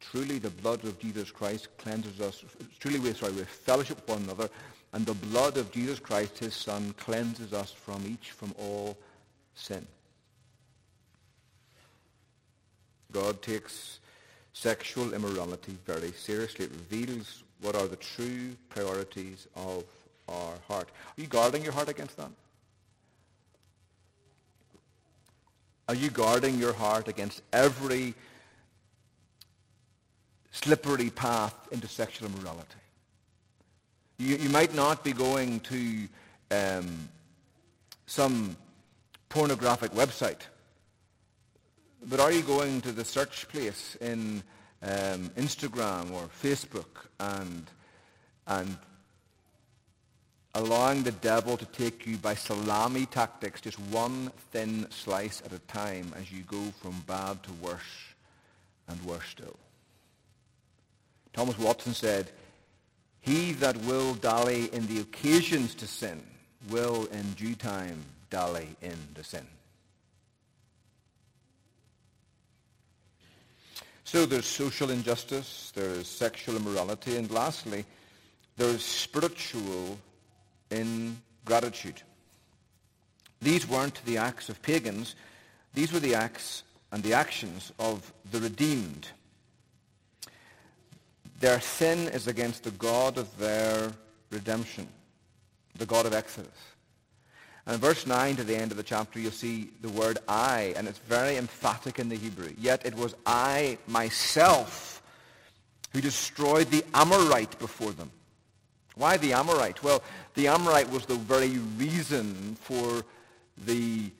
[0.00, 2.44] truly the blood of Jesus Christ cleanses us.
[2.80, 4.50] Truly we, sorry, we fellowship with one another
[4.92, 8.96] and the blood of Jesus Christ, his Son, cleanses us from each, from all
[9.54, 9.86] sin.
[13.10, 14.00] God takes
[14.52, 16.66] sexual immorality very seriously.
[16.66, 19.84] It reveals what are the true priorities of
[20.28, 20.88] our heart.
[21.16, 22.30] Are you guarding your heart against that?
[25.88, 28.14] Are you guarding your heart against every
[30.50, 32.81] slippery path into sexual immorality?
[34.18, 36.08] You, you might not be going to
[36.50, 37.08] um,
[38.06, 38.56] some
[39.28, 40.40] pornographic website,
[42.04, 44.42] but are you going to the search place in
[44.82, 47.64] um, Instagram or Facebook and,
[48.46, 48.76] and
[50.54, 55.58] allowing the devil to take you by salami tactics, just one thin slice at a
[55.60, 57.80] time as you go from bad to worse
[58.88, 59.56] and worse still.
[61.32, 62.30] Thomas Watson said,
[63.22, 66.22] he that will dally in the occasions to sin
[66.68, 69.46] will in due time dally in the sin.
[74.04, 77.86] So there's social injustice, there is sexual immorality, and lastly,
[78.58, 79.98] there is spiritual
[80.70, 82.02] ingratitude.
[83.40, 85.14] These weren't the acts of pagans,
[85.72, 89.08] these were the acts and the actions of the redeemed.
[91.42, 93.90] Their sin is against the God of their
[94.30, 94.86] redemption,
[95.76, 96.52] the God of Exodus.
[97.66, 100.72] And in verse 9 to the end of the chapter, you'll see the word I,
[100.76, 102.52] and it's very emphatic in the Hebrew.
[102.56, 105.02] Yet it was I myself
[105.92, 108.12] who destroyed the Amorite before them.
[108.94, 109.82] Why the Amorite?
[109.82, 110.00] Well,
[110.34, 113.04] the Amorite was the very reason for
[113.66, 114.12] the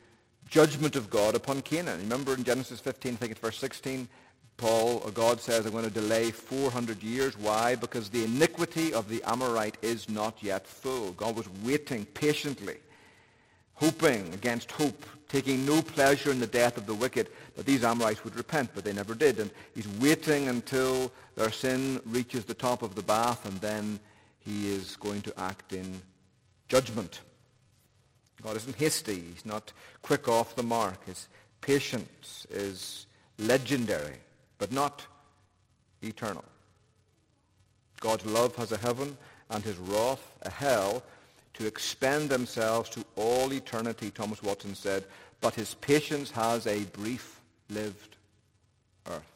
[0.48, 2.00] judgment of God upon Canaan.
[2.00, 4.08] Remember in Genesis 15, I think it's verse 16,
[4.62, 7.36] Paul, uh, God says, I'm going to delay 400 years.
[7.36, 7.74] Why?
[7.74, 11.10] Because the iniquity of the Amorite is not yet full.
[11.14, 12.76] God was waiting patiently,
[13.74, 18.22] hoping against hope, taking no pleasure in the death of the wicked, that these Amorites
[18.22, 19.40] would repent, but they never did.
[19.40, 23.98] And he's waiting until their sin reaches the top of the bath, and then
[24.38, 26.00] he is going to act in
[26.68, 27.22] judgment.
[28.44, 29.24] God isn't hasty.
[29.34, 29.72] He's not
[30.02, 31.04] quick off the mark.
[31.04, 31.26] His
[31.60, 33.06] patience is
[33.38, 34.18] legendary
[34.62, 35.04] but not
[36.02, 36.44] eternal.
[37.98, 39.16] God's love has a heaven
[39.50, 41.02] and his wrath a hell
[41.54, 45.02] to expend themselves to all eternity, Thomas Watson said,
[45.40, 48.14] but his patience has a brief-lived
[49.08, 49.32] earth.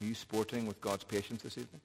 [0.00, 1.82] Are you sporting with God's patience this evening?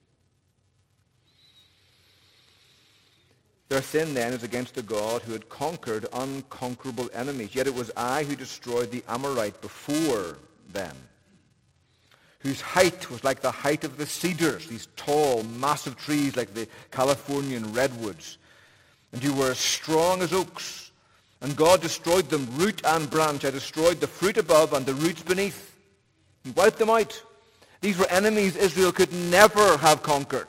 [3.68, 7.54] Their sin then is against the God who had conquered unconquerable enemies.
[7.54, 10.38] Yet it was I who destroyed the Amorite before
[10.72, 10.96] them,
[12.42, 16.66] whose height was like the height of the cedars, these tall, massive trees like the
[16.90, 18.38] Californian redwoods,
[19.12, 20.90] and who were as strong as oaks.
[21.40, 23.44] And God destroyed them, root and branch.
[23.44, 25.74] I destroyed the fruit above and the roots beneath.
[26.44, 27.20] He wiped them out.
[27.80, 30.46] These were enemies Israel could never have conquered.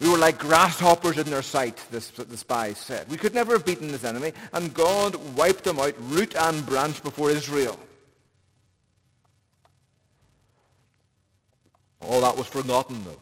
[0.00, 3.08] We were like grasshoppers in their sight, this, the spies said.
[3.08, 7.02] We could never have beaten this enemy, and God wiped them out, root and branch,
[7.02, 7.78] before Israel.
[12.04, 13.20] All that was forgotten, though.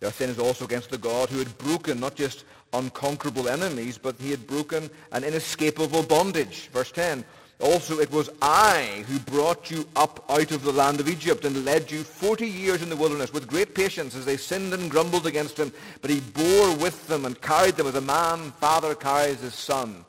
[0.00, 4.16] Their sin is also against the God who had broken not just unconquerable enemies, but
[4.18, 6.70] he had broken an inescapable bondage.
[6.72, 7.24] Verse 10,
[7.60, 11.64] also it was I who brought you up out of the land of Egypt and
[11.66, 15.26] led you forty years in the wilderness with great patience as they sinned and grumbled
[15.26, 15.70] against him.
[16.00, 20.06] But he bore with them and carried them as a man father carries his son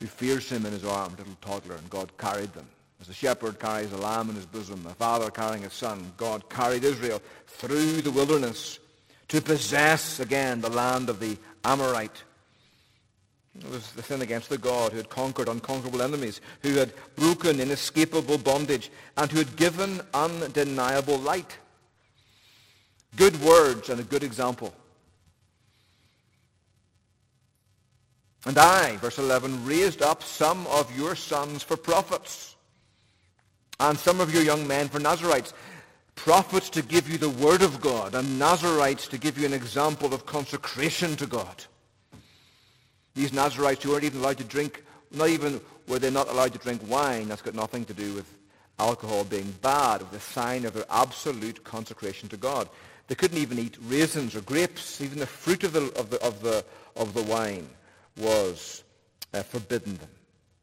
[0.00, 2.68] who fears him in his arms, little toddler, and God carried them.
[3.00, 6.48] As the shepherd carries a lamb in his bosom, a father carrying a son, God
[6.48, 8.78] carried Israel through the wilderness
[9.28, 12.22] to possess again the land of the Amorite
[13.64, 17.60] it was the sin against the God who had conquered unconquerable enemies, who had broken
[17.60, 21.56] inescapable bondage, and who had given undeniable light.
[23.16, 24.74] Good words and a good example.
[28.44, 32.55] And I, verse 11, raised up some of your sons for prophets,
[33.80, 35.52] and some of your young men for Nazarites.
[36.14, 40.14] Prophets to give you the word of God, and Nazarites to give you an example
[40.14, 41.64] of consecration to God.
[43.14, 46.58] These Nazarites who weren't even allowed to drink, not even were they not allowed to
[46.58, 47.28] drink wine.
[47.28, 48.32] That's got nothing to do with
[48.78, 50.00] alcohol being bad.
[50.00, 52.68] It was a sign of their absolute consecration to God.
[53.08, 55.00] They couldn't even eat raisins or grapes.
[55.00, 56.64] Even the fruit of the, of the, of the,
[56.96, 57.68] of the wine
[58.16, 58.82] was
[59.32, 60.08] uh, forbidden them.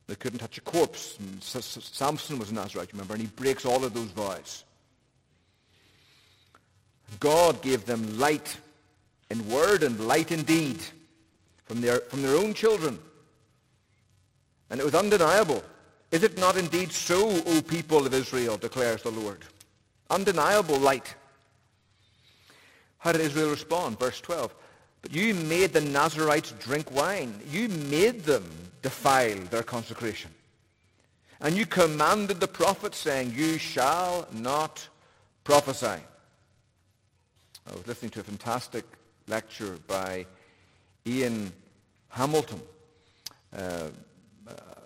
[0.07, 1.17] They couldn't touch a corpse.
[1.19, 4.63] And Samson was a Nazarite, remember, and he breaks all of those vows.
[7.19, 8.57] God gave them light
[9.29, 10.79] in word and light in deed
[11.65, 12.99] from their, from their own children.
[14.69, 15.63] And it was undeniable.
[16.11, 19.43] Is it not indeed so, O people of Israel, declares the Lord?
[20.09, 21.15] Undeniable light.
[22.99, 23.99] How did Israel respond?
[23.99, 24.53] Verse 12.
[25.03, 27.39] But you made the Nazarites drink wine.
[27.51, 28.49] You made them
[28.81, 30.31] defile their consecration.
[31.41, 34.87] And you commanded the prophets, saying, You shall not
[35.43, 36.01] prophesy.
[37.67, 38.85] I was listening to a fantastic
[39.27, 40.25] lecture by
[41.05, 41.51] Ian
[42.07, 42.61] Hamilton,
[43.55, 43.89] uh,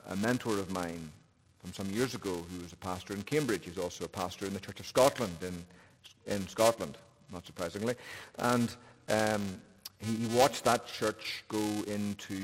[0.08, 1.12] a mentor of mine
[1.60, 3.66] from some years ago who was a pastor in Cambridge.
[3.66, 6.98] He's also a pastor in the Church of Scotland in, in Scotland,
[7.32, 7.94] not surprisingly.
[8.40, 8.76] And
[9.10, 9.62] um,
[10.00, 12.42] he, he, watched that church go into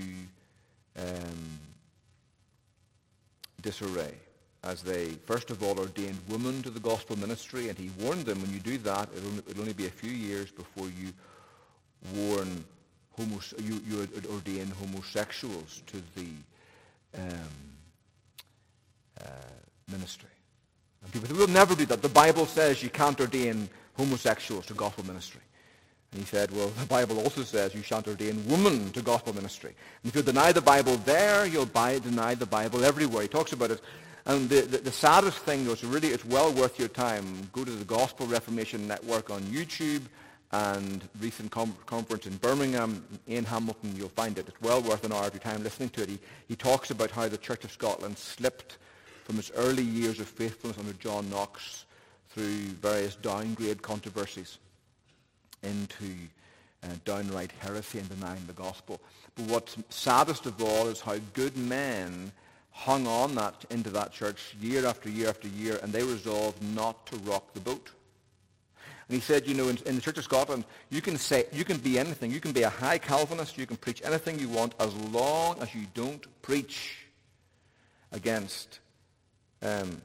[0.98, 1.60] um,
[3.62, 4.14] disarray
[4.64, 7.70] as they, first of all, ordained women to the gospel ministry.
[7.70, 10.88] And he warned them, when you do that, it'll, only be a few years before
[10.88, 11.14] you
[12.16, 12.64] warn
[13.18, 16.30] you, you ordain homosexuals to the
[17.20, 17.50] um,
[19.22, 19.28] uh,
[19.92, 20.30] ministry.
[21.04, 22.02] And people say, we'll never do that.
[22.02, 25.42] The Bible says you can't ordain homosexuals to gospel ministry.
[26.14, 29.74] And he said, well, the Bible also says you shan't ordain women to gospel ministry.
[30.04, 33.24] And if you deny the Bible there, you'll buy, deny the Bible everywhere.
[33.24, 33.82] He talks about it.
[34.26, 37.50] And the, the, the saddest thing, though, is really it's well worth your time.
[37.52, 40.04] Go to the Gospel Reformation Network on YouTube
[40.52, 44.48] and recent com- conference in Birmingham, in Hamilton, you'll find it.
[44.48, 46.10] It's well worth an hour of your time listening to it.
[46.10, 48.78] He, he talks about how the Church of Scotland slipped
[49.24, 51.86] from its early years of faithfulness under John Knox
[52.30, 54.60] through various downgrade controversies
[55.64, 56.14] into
[56.84, 59.00] uh, downright heresy and denying the gospel.
[59.36, 62.32] But what's saddest of all is how good men
[62.72, 67.06] hung on that into that church year after year after year, and they resolved not
[67.08, 67.92] to rock the boat.
[69.08, 71.66] And he said, you know, in, in, the Church of Scotland, you can say, you
[71.66, 72.32] can be anything.
[72.32, 73.58] You can be a high Calvinist.
[73.58, 77.06] You can preach anything you want as long as you don't preach
[78.12, 78.80] against
[79.62, 80.02] um,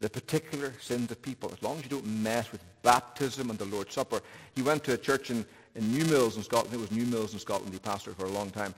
[0.00, 1.50] the particular sins of people.
[1.52, 4.20] As long as you don't mess with baptism and the Lord's Supper.
[4.54, 6.72] He went to a church in, in Newmilns in Scotland.
[6.72, 7.72] It was Newmilns in Scotland.
[7.72, 8.72] He pastored for a long time.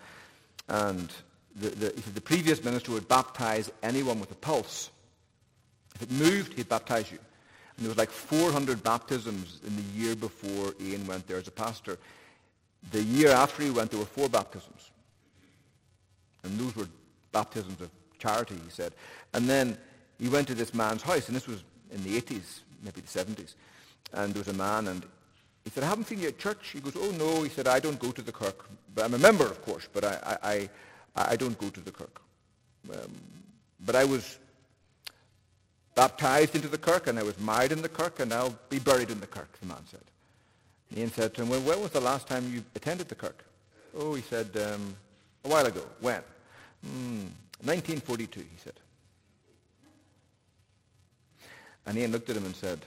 [0.68, 1.12] And
[1.56, 4.90] the, the, the previous minister would baptize anyone with a pulse.
[5.96, 7.18] If it moved, he'd baptize you.
[7.76, 11.50] And there was like 400 baptisms in the year before Ian went there as a
[11.52, 11.98] pastor.
[12.92, 14.90] The year after he went, there were four baptisms.
[16.42, 16.88] And those were
[17.32, 18.92] baptisms of charity, he said.
[19.34, 19.76] And then
[20.18, 23.54] he went to this man's house, and this was in the 80s, maybe the 70s.
[24.12, 25.04] And there was a man, and
[25.64, 26.70] he said, I haven't seen you at church.
[26.72, 27.42] He goes, oh, no.
[27.42, 28.68] He said, I don't go to the kirk.
[28.94, 31.90] But I'm a member, of course, but I, I, I, I don't go to the
[31.90, 32.20] kirk.
[32.92, 33.12] Um,
[33.84, 34.38] but I was
[35.94, 39.10] baptized into the kirk, and I was married in the kirk, and I'll be buried
[39.10, 40.00] in the kirk, the man said.
[40.96, 43.44] Ian said to him, well, when was the last time you attended the kirk?
[43.98, 44.94] Oh, he said, um,
[45.44, 45.84] a while ago.
[46.00, 46.20] When?
[46.86, 47.30] Mm,
[47.64, 48.74] 1942, he said.
[51.86, 52.80] And Ian looked at him and said,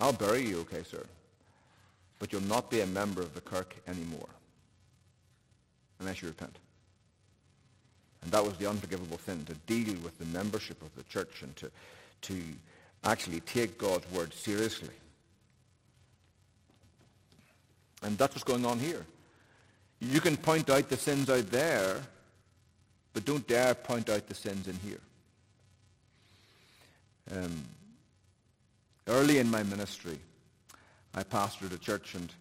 [0.00, 1.04] I'll bury you, okay, sir,
[2.18, 4.28] but you'll not be a member of the kirk anymore
[6.00, 6.56] unless you repent.
[8.22, 11.54] And that was the unforgivable sin, to deal with the membership of the church and
[11.56, 11.70] to,
[12.22, 12.42] to
[13.04, 14.94] actually take God's word seriously.
[18.02, 19.04] And that's what's going on here.
[20.00, 22.00] You can point out the sins out there,
[23.12, 25.00] but don't dare point out the sins in here.
[27.32, 27.64] Um,
[29.08, 30.18] early in my ministry,
[31.14, 32.32] I pastored a church, and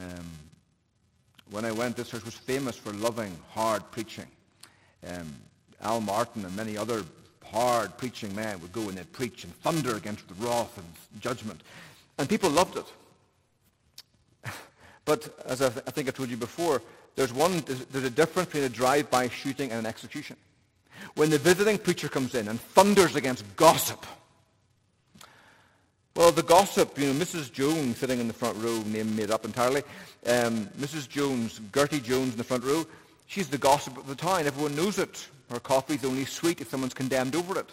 [0.00, 0.26] um,
[1.50, 4.26] when I went, this church was famous for loving hard preaching.
[5.06, 5.34] Um,
[5.80, 7.04] Al Martin and many other
[7.44, 11.62] hard preaching men would go and they'd preach and thunder against the wrath and judgment.
[12.18, 12.86] And people loved it.
[15.04, 16.82] But as I, th- I think I told you before,
[17.16, 20.36] there's, one, there's, there's a difference between a drive-by shooting and an execution.
[21.14, 24.04] When the visiting preacher comes in and thunders against gossip,
[26.18, 27.52] well, the gossip, you know, Mrs.
[27.52, 29.84] Jones sitting in the front row, name made up entirely,
[30.26, 31.08] um, Mrs.
[31.08, 32.84] Jones, Gertie Jones in the front row,
[33.28, 34.44] she's the gossip of the town.
[34.44, 35.28] Everyone knows it.
[35.48, 37.72] Her coffee's only sweet if someone's condemned over it.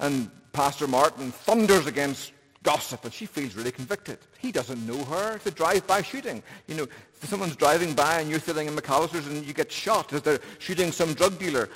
[0.00, 2.32] And Pastor Martin thunders against
[2.64, 4.18] gossip, and she feels really convicted.
[4.40, 5.36] He doesn't know her.
[5.36, 6.42] It's a drive-by shooting.
[6.66, 10.12] You know, if someone's driving by and you're sitting in McAlister's and you get shot
[10.12, 11.68] as they're shooting some drug dealer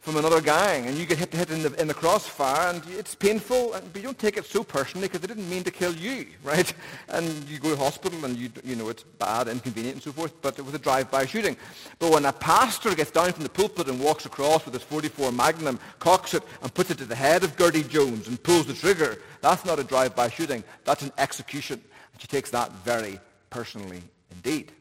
[0.00, 3.14] from another gang and you get hit, hit in, the, in the crossfire and it's
[3.14, 6.26] painful, but you don't take it so personally because they didn't mean to kill you,
[6.42, 6.72] right?
[7.08, 10.32] And you go to hospital and you, you know it's bad, inconvenient and so forth,
[10.40, 11.56] but it was a drive-by shooting.
[11.98, 15.32] But when a pastor gets down from the pulpit and walks across with his 44
[15.32, 18.74] Magnum, cocks it and puts it to the head of Gertie Jones and pulls the
[18.74, 21.78] trigger, that's not a drive-by shooting, that's an execution.
[22.12, 23.20] And she takes that very
[23.50, 24.72] personally indeed.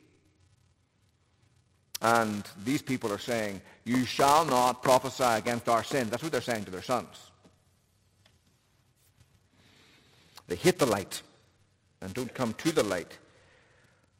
[2.01, 6.09] And these people are saying, you shall not prophesy against our sin.
[6.09, 7.31] That's what they're saying to their sons.
[10.47, 11.21] They hate the light
[12.01, 13.17] and don't come to the light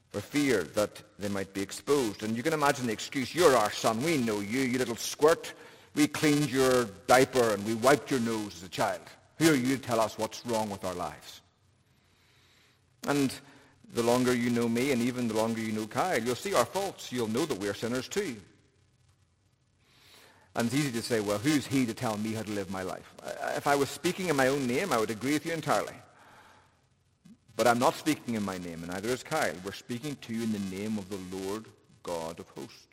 [0.09, 2.23] for fear that they might be exposed.
[2.23, 5.53] And you can imagine the excuse, you're our son, we know you, you little squirt.
[5.95, 9.01] We cleaned your diaper and we wiped your nose as a child.
[9.37, 11.41] Who are you to tell us what's wrong with our lives?
[13.07, 13.33] And
[13.93, 16.65] the longer you know me and even the longer you know Kyle, you'll see our
[16.65, 17.11] faults.
[17.11, 18.35] You'll know that we're sinners too.
[20.55, 22.81] And it's easy to say, well, who's he to tell me how to live my
[22.81, 23.13] life?
[23.55, 25.93] If I was speaking in my own name, I would agree with you entirely.
[27.55, 29.53] But I'm not speaking in my name, and neither is Kyle.
[29.63, 31.65] We're speaking to you in the name of the Lord
[32.03, 32.88] God of hosts.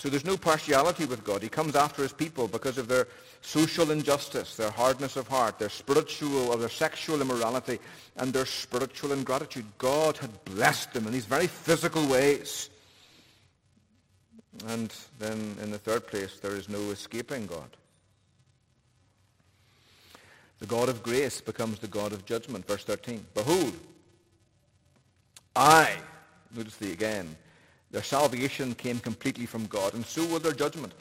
[0.00, 1.42] So there's no partiality with God.
[1.42, 3.06] He comes after his people because of their
[3.42, 7.78] social injustice, their hardness of heart, their spiritual or their sexual immorality,
[8.16, 9.66] and their spiritual ingratitude.
[9.76, 12.70] God had blessed them in these very physical ways.
[14.68, 17.68] And then in the third place, there is no escaping God.
[20.60, 22.66] The God of grace becomes the God of judgment.
[22.66, 23.26] Verse 13.
[23.34, 23.74] Behold,
[25.54, 25.94] I,
[26.56, 27.36] notice the again,
[27.90, 30.92] their salvation came completely from God, and so will their judgment.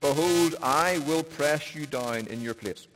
[0.00, 2.86] Behold, I will press you down in your place,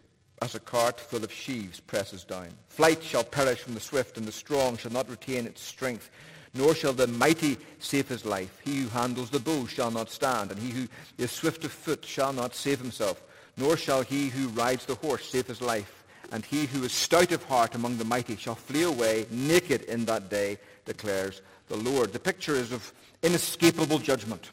[0.43, 2.49] as a cart full of sheaves presses down.
[2.69, 6.11] Flight shall perish from the swift, and the strong shall not retain its strength,
[6.53, 8.61] nor shall the mighty save his life.
[8.64, 12.05] He who handles the bow shall not stand, and he who is swift of foot
[12.05, 13.23] shall not save himself,
[13.57, 16.05] nor shall he who rides the horse save his life.
[16.33, 20.07] And he who is stout of heart among the mighty shall flee away naked in
[20.07, 22.12] that day, declares the Lord.
[22.12, 22.93] The picture is of
[23.23, 24.51] inescapable judgment.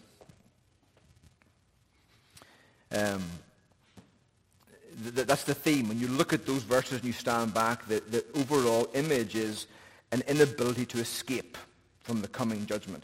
[2.91, 3.24] Um,
[5.16, 5.88] th- that's the theme.
[5.88, 9.68] When you look at those verses and you stand back, the, the overall image is
[10.11, 11.57] an inability to escape
[12.01, 13.03] from the coming judgment.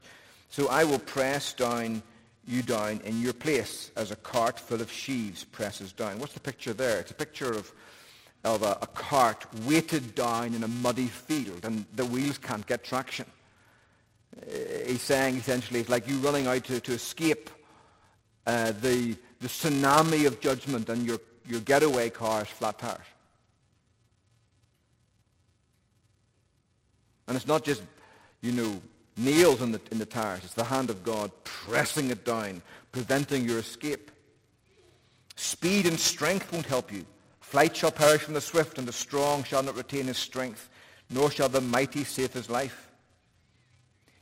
[0.50, 2.04] So I will press down
[2.50, 6.18] you down in your place as a cart full of sheaves presses down.
[6.20, 7.00] What's the picture there?
[7.00, 7.72] It's a picture of,
[8.44, 12.84] of a, a cart weighted down in a muddy field and the wheels can't get
[12.84, 13.26] traction.
[14.86, 17.50] He's saying essentially it's like you running out to, to escape
[18.48, 23.06] uh, the, the tsunami of judgment and your, your getaway car's flat tires.
[27.28, 27.84] And it's not just,
[28.42, 28.82] you know,
[29.16, 30.44] nails in the, in the tires.
[30.44, 32.62] It's the hand of God pressing it down,
[32.92, 34.10] preventing your escape.
[35.36, 37.06] Speed and strength won't help you.
[37.40, 40.70] Flight shall perish from the swift, and the strong shall not retain his strength,
[41.10, 42.89] nor shall the mighty save his life.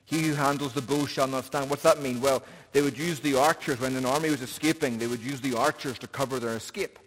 [0.08, 1.70] He who handles the bow shall not stand.
[1.70, 2.22] What's that mean?
[2.22, 2.42] Well,
[2.72, 4.98] they would use the archers when an army was escaping.
[4.98, 6.98] They would use the archers to cover their escape.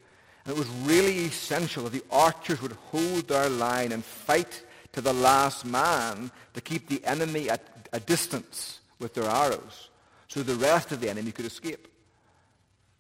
[0.45, 5.01] And it was really essential that the archers would hold their line and fight to
[5.01, 9.89] the last man to keep the enemy at a distance with their arrows
[10.29, 11.89] so the rest of the enemy could escape.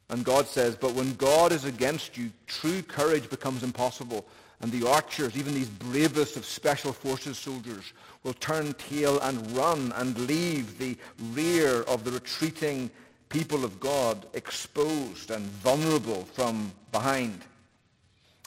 [0.08, 4.24] And God says, but when God is against you, true courage becomes impossible.
[4.60, 7.92] And the archers, even these bravest of special forces soldiers,
[8.22, 10.96] will turn tail and run and leave the
[11.32, 12.90] rear of the retreating
[13.30, 17.40] people of God exposed and vulnerable from behind.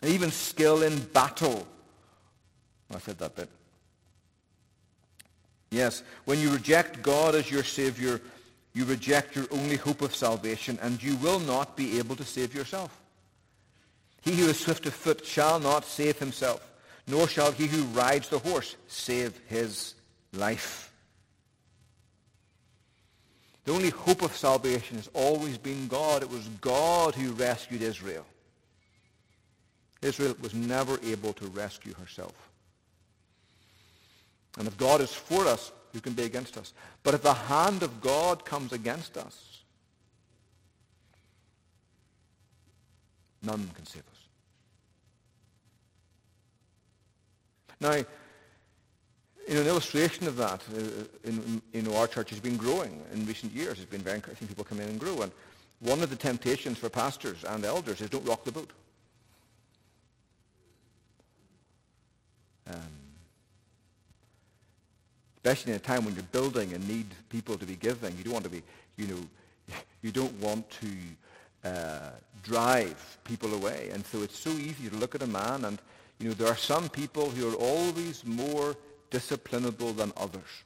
[0.01, 1.65] And even skill in battle.
[2.93, 3.49] I said that bit.
[5.71, 8.21] Yes, when you reject God as your Savior,
[8.73, 12.53] you reject your only hope of salvation, and you will not be able to save
[12.53, 13.02] yourself.
[14.23, 16.71] He who is swift of foot shall not save himself,
[17.07, 19.95] nor shall he who rides the horse save his
[20.31, 20.91] life.
[23.65, 26.21] The only hope of salvation has always been God.
[26.21, 28.25] It was God who rescued Israel.
[30.01, 32.33] Israel was never able to rescue herself.
[34.57, 36.73] And if God is for us, who can be against us?
[37.03, 39.61] But if the hand of God comes against us,
[43.41, 44.12] none can save us.
[47.83, 47.95] Now,
[49.55, 53.51] know, an illustration of that, uh, in, in, our church has been growing in recent
[53.51, 53.77] years.
[53.77, 55.21] It's been very encouraging people come in and grow.
[55.21, 55.33] And
[55.81, 58.71] one of the temptations for pastors and elders is don't rock the boat.
[62.71, 62.79] Um,
[65.35, 68.15] especially in a time when you're building and need people to be giving.
[68.17, 68.63] You don't want to be,
[68.95, 72.11] you know, you don't want to uh,
[72.43, 73.89] drive people away.
[73.91, 75.79] And so it's so easy to look at a man and,
[76.23, 78.77] you know, there are some people who are always more
[79.11, 80.63] disciplinable than others.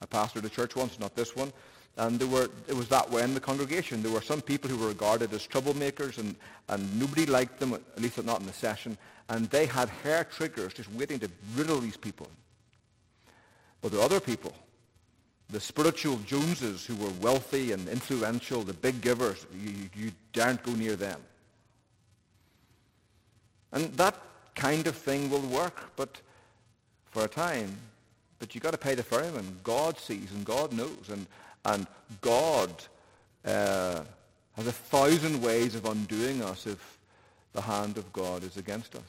[0.00, 1.52] I pastored a church once, not this one,
[1.96, 4.04] and there were, it was that way in the congregation.
[4.04, 6.36] There were some people who were regarded as troublemakers, and,
[6.68, 8.96] and nobody liked them, at least not in the session,
[9.30, 12.28] and they had hair triggers just waiting to riddle these people.
[13.82, 14.52] But there are other people,
[15.50, 20.70] the spiritual Joneses who were wealthy and influential, the big givers, you, you daren't go
[20.72, 21.20] near them.
[23.74, 24.16] And that
[24.54, 26.20] kind of thing will work, but
[27.10, 27.76] for a time.
[28.38, 29.58] But you've got to pay the ferryman.
[29.64, 31.10] God sees and God knows.
[31.10, 31.26] And,
[31.64, 31.86] and
[32.20, 32.70] God
[33.44, 34.02] uh,
[34.56, 36.98] has a thousand ways of undoing us if
[37.52, 39.02] the hand of God is against us.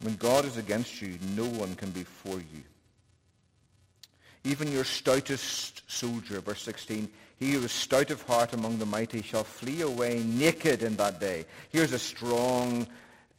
[0.00, 2.62] When God is against you, no one can be for you.
[4.44, 7.08] Even your stoutest soldier, verse 16,
[7.38, 11.20] he who is stout of heart among the mighty shall flee away naked in that
[11.20, 11.44] day.
[11.70, 12.86] Here's a strong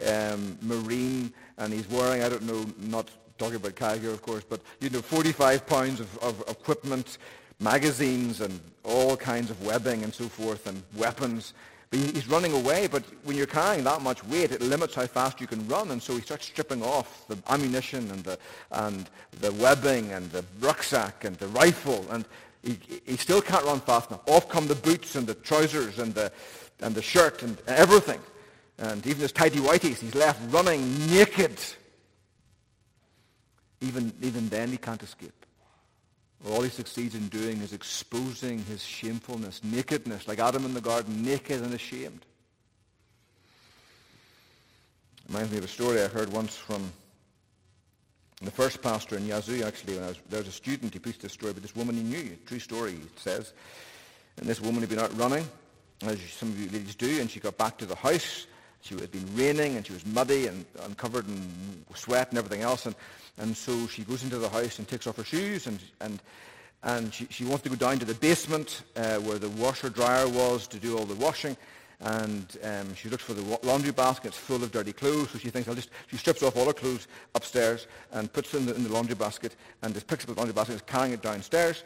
[0.05, 4.61] um, marine, and he's wearing, I don't know, not talking about here, of course, but,
[4.79, 7.17] you know, 45 pounds of, of equipment,
[7.59, 11.53] magazines, and all kinds of webbing and so forth, and weapons.
[11.89, 15.39] But he's running away, but when you're carrying that much weight, it limits how fast
[15.39, 18.39] you can run, and so he starts stripping off the ammunition and the,
[18.71, 22.25] and the webbing and the rucksack and the rifle, and
[22.65, 24.27] he, he still can't run fast enough.
[24.27, 26.31] Off come the boots and the trousers and the,
[26.81, 28.19] and the shirt and everything.
[28.79, 31.57] And even his tidy whities, he's left running naked.
[33.81, 35.45] Even, even then he can't escape.
[36.49, 41.23] All he succeeds in doing is exposing his shamefulness, nakedness, like Adam in the garden,
[41.23, 42.25] naked and ashamed.
[45.27, 46.91] Reminds me of a story I heard once from
[48.41, 51.21] the first pastor in Yazoo, actually, when I was, there was a student, he preached
[51.21, 53.53] this story about this woman he knew, true story, it says.
[54.37, 55.47] And this woman had been out running,
[56.01, 58.47] as some of you ladies do, and she got back to the house.
[58.81, 62.61] She had been raining, and she was muddy and, and covered in sweat and everything
[62.61, 62.85] else.
[62.85, 62.95] And,
[63.37, 66.21] and so she goes into the house and takes off her shoes, and, and,
[66.83, 70.27] and she, she wants to go down to the basement uh, where the washer dryer
[70.27, 71.55] was to do all the washing
[72.01, 74.29] and um, she looks for the laundry basket.
[74.29, 76.73] It's full of dirty clothes, so she thinks, I'll just, she strips off all her
[76.73, 80.29] clothes upstairs and puts them in the, in the laundry basket and just picks up
[80.29, 81.83] the laundry basket and is carrying it downstairs.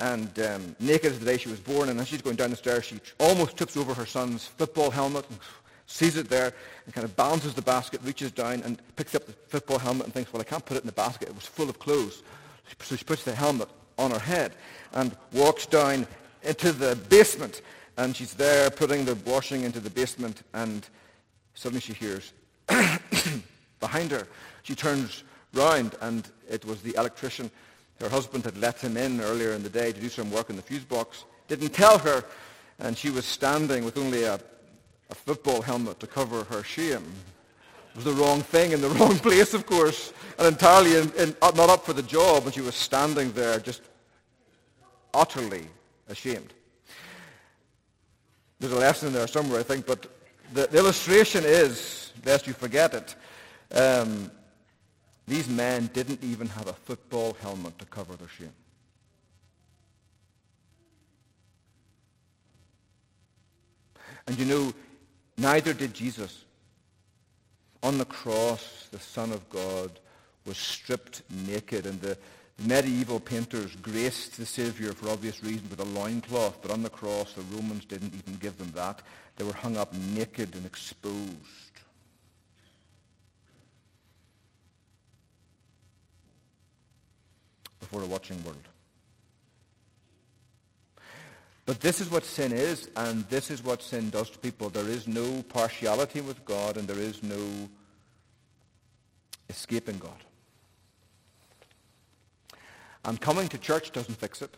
[0.00, 2.56] And um, naked as the day she was born, and as she's going down the
[2.56, 5.38] stairs, she almost trips over her son's football helmet and
[5.86, 6.52] sees it there
[6.84, 10.14] and kind of balances the basket, reaches down and picks up the football helmet and
[10.14, 11.28] thinks, well, I can't put it in the basket.
[11.28, 12.22] It was full of clothes.
[12.80, 14.54] So she puts the helmet on her head
[14.92, 16.06] and walks down
[16.42, 17.62] into the basement
[17.96, 20.86] and she's there putting the washing into the basement, and
[21.54, 22.32] suddenly she hears,
[23.80, 24.26] behind her.
[24.62, 25.24] She turns
[25.54, 27.50] round and it was the electrician.
[28.00, 30.56] Her husband had let him in earlier in the day to do some work in
[30.56, 31.24] the fuse box.
[31.48, 32.24] Didn't tell her
[32.78, 34.34] and she was standing with only a,
[35.10, 37.04] a football helmet to cover her shame.
[37.90, 41.36] It was the wrong thing in the wrong place, of course, and entirely in, in,
[41.42, 43.82] not up for the job, and she was standing there just
[45.12, 45.68] utterly
[46.08, 46.54] ashamed.
[48.62, 50.06] There's a lesson in there somewhere, I think, but
[50.52, 53.16] the, the illustration is, lest you forget it,
[53.76, 54.30] um,
[55.26, 58.52] these men didn't even have a football helmet to cover their shame.
[64.28, 64.72] And you know,
[65.36, 66.44] neither did Jesus.
[67.82, 69.98] On the cross, the Son of God
[70.46, 72.16] was stripped naked, and the
[72.58, 77.32] medieval painters graced the Savior for obvious reasons with a loincloth, but on the cross,
[77.32, 79.02] the Romans didn't even give them that.
[79.36, 81.30] They were hung up naked and exposed.
[87.80, 88.68] Before a watching world.
[91.64, 94.68] But this is what sin is, and this is what sin does to people.
[94.68, 97.68] There is no partiality with God, and there is no
[99.48, 100.10] escaping God.
[103.04, 104.56] And coming to church doesn't fix it.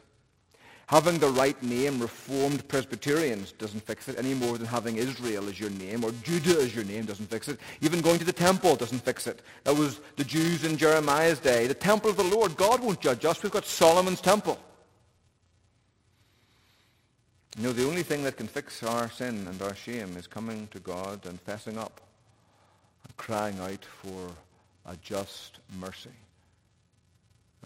[0.86, 5.58] Having the right name, Reformed Presbyterians, doesn't fix it any more than having Israel as
[5.58, 7.58] your name or Judah as your name doesn't fix it.
[7.80, 9.40] Even going to the temple doesn't fix it.
[9.64, 11.66] That was the Jews in Jeremiah's day.
[11.66, 12.56] The temple of the Lord.
[12.56, 13.42] God won't judge us.
[13.42, 14.58] We've got Solomon's temple.
[17.56, 20.68] You know, the only thing that can fix our sin and our shame is coming
[20.72, 22.02] to God and fessing up
[23.04, 24.32] and crying out for
[24.84, 26.10] a just mercy.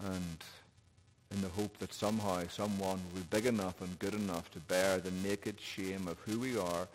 [0.05, 0.37] And
[1.31, 4.97] in the hope that somehow someone will be big enough and good enough to bear
[4.97, 6.87] the naked shame of who we are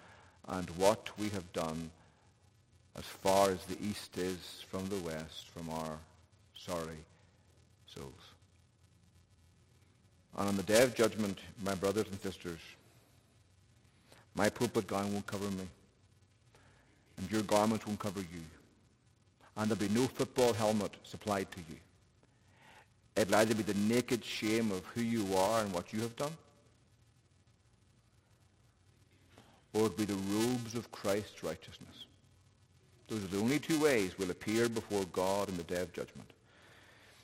[0.48, 1.90] and what we have done
[2.96, 5.98] as far as the east is from the west, from our
[6.56, 6.98] sorry
[7.86, 8.12] souls.
[10.36, 12.58] And on the day of judgment, my brothers and sisters,
[14.34, 15.68] my pulpit gown won't cover me.
[17.16, 18.42] And your garments won't cover you.
[19.56, 21.76] And there'll be no football helmet supplied to you.
[23.16, 26.32] It'll either be the naked shame of who you are and what you have done,
[29.72, 32.06] or it'll be the robes of Christ's righteousness.
[33.08, 36.30] Those are the only two ways we'll appear before God in the day of judgment.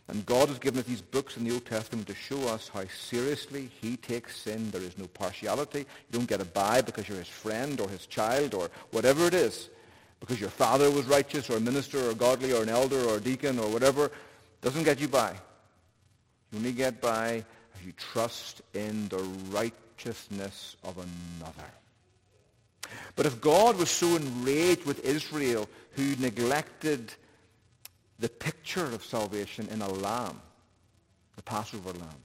[0.08, 2.82] And God has given us these books in the Old Testament to show us how
[2.86, 4.70] seriously he takes sin.
[4.72, 5.78] There is no partiality.
[5.78, 9.34] You don't get a buy because you're his friend or his child or whatever it
[9.34, 9.70] is.
[10.18, 13.20] Because your father was righteous or a minister or godly or an elder or a
[13.20, 14.10] deacon or whatever.
[14.62, 15.34] Doesn't get you by.
[16.50, 17.44] You only get by
[17.74, 21.70] if you trust in the righteousness of another.
[23.14, 27.12] But if God was so enraged with Israel who neglected
[28.18, 30.40] the picture of salvation in a lamb,
[31.36, 32.22] the Passover lamb,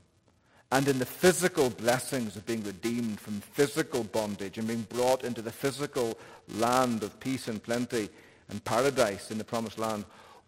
[0.71, 5.41] and in the physical blessings of being redeemed from physical bondage and being brought into
[5.41, 6.17] the physical
[6.49, 8.09] land of peace and plenty
[8.49, 10.03] and paradise in the promised land,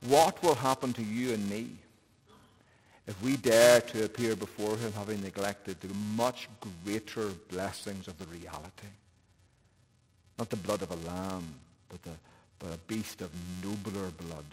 [0.08, 1.70] what will happen to you and me
[3.08, 6.50] if we dare to appear before him having neglected the much
[6.84, 8.92] greater blessings of the reality?
[10.38, 11.56] Not the blood of a lamb,
[11.90, 12.12] but, the,
[12.60, 13.32] but a beast of
[13.64, 14.46] nobler blood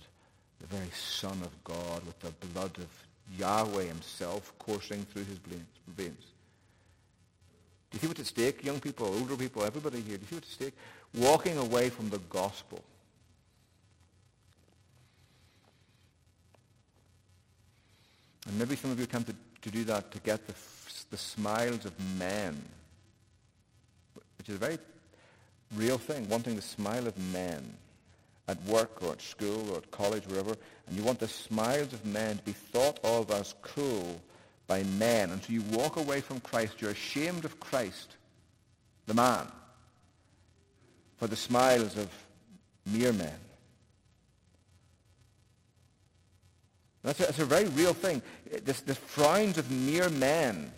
[0.69, 2.89] the very Son of God with the blood of
[3.39, 5.39] Yahweh himself coursing through his
[5.89, 6.25] veins.
[7.91, 10.17] Do you see what's at stake, young people, older people, everybody here?
[10.17, 10.75] Do you see what's at stake?
[11.15, 12.83] Walking away from the gospel.
[18.47, 20.55] And maybe some of you are tempted to do that to get the,
[21.11, 22.61] the smiles of men,
[24.39, 24.79] which is a very
[25.75, 27.75] real thing, wanting the smile of men
[28.47, 30.55] at work or at school or at college, wherever,
[30.87, 34.21] and you want the smiles of men to be thought of as cool
[34.67, 35.31] by men.
[35.31, 36.81] And so you walk away from Christ.
[36.81, 38.17] You're ashamed of Christ,
[39.07, 39.47] the man,
[41.17, 42.11] for the smiles of
[42.87, 43.39] mere men.
[47.05, 48.23] That's a, that's a very real thing.
[48.65, 50.73] This, the frowns of mere men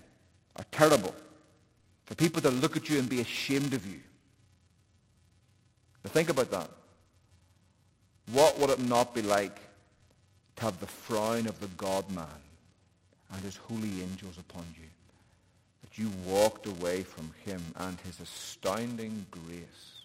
[0.56, 1.14] are terrible
[2.04, 4.00] for people to look at you and be ashamed of you.
[6.04, 6.68] Now think about that.
[8.32, 9.56] What would it not be like
[10.56, 12.26] to have the frown of the God-man
[13.32, 14.88] and his holy angels upon you?
[15.82, 20.02] That you walked away from him and his astounding grace.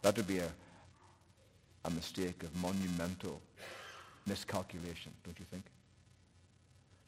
[0.00, 0.48] That would be a,
[1.84, 3.42] a mistake of monumental
[4.30, 5.64] miscalculation, don't you think?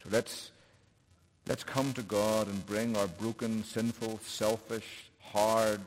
[0.03, 0.51] So let's,
[1.49, 5.81] let's come to God and bring our broken, sinful, selfish, hard,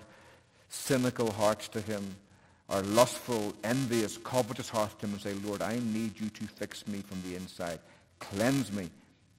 [0.70, 2.16] cynical hearts to him
[2.70, 6.88] our lustful, envious, covetous hearts to him and say, Lord, I need you to fix
[6.88, 7.80] me from the inside.
[8.20, 8.90] Cleanse me,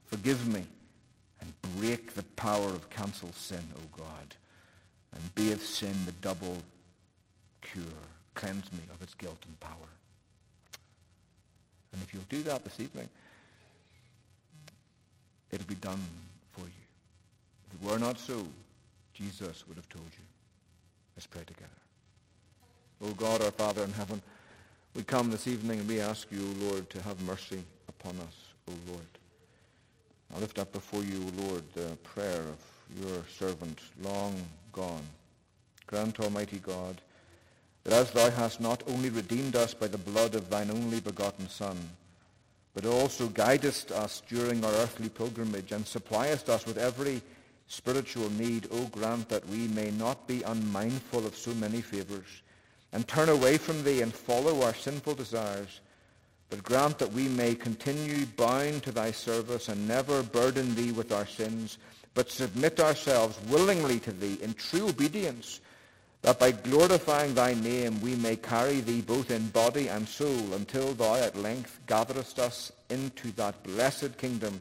[0.05, 0.65] forgive me,
[1.41, 4.35] and break the power of cancel sin, O God.
[5.13, 6.57] And be of sin the double
[7.61, 7.83] cure.
[8.33, 9.73] Cleanse me of its guilt and power.
[11.93, 13.09] And if you'll do that this evening,
[15.51, 16.01] it'll be done
[16.51, 16.85] for you.
[17.67, 18.45] If it were not so,
[19.13, 20.25] Jesus would have told you.
[21.15, 21.69] Let's pray together.
[23.01, 24.21] O God, our Father in heaven,
[24.95, 28.53] we come this evening and we ask you, O Lord, to have mercy upon us,
[28.67, 29.05] O Lord.
[30.35, 34.35] I lift up before you, O Lord, the prayer of your servant, long
[34.71, 35.03] gone.
[35.85, 37.01] Grant, Almighty God,
[37.87, 41.47] that as thou hast not only redeemed us by the blood of thine only begotten
[41.47, 41.77] Son,
[42.73, 47.21] but also guidest us during our earthly pilgrimage and suppliest us with every
[47.69, 52.43] spiritual need, O grant that we may not be unmindful of so many favors
[52.91, 55.79] and turn away from thee and follow our sinful desires,
[56.49, 61.13] but grant that we may continue bound to thy service and never burden thee with
[61.13, 61.77] our sins,
[62.15, 65.61] but submit ourselves willingly to thee in true obedience,
[66.27, 70.93] that by glorifying thy name we may carry thee both in body and soul until
[70.93, 74.59] thou at length gatherest us into that blessed kingdom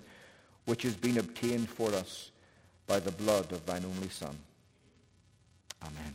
[0.67, 2.31] which has been obtained for us
[2.87, 4.37] by the blood of thine only Son.
[5.83, 6.15] Amen.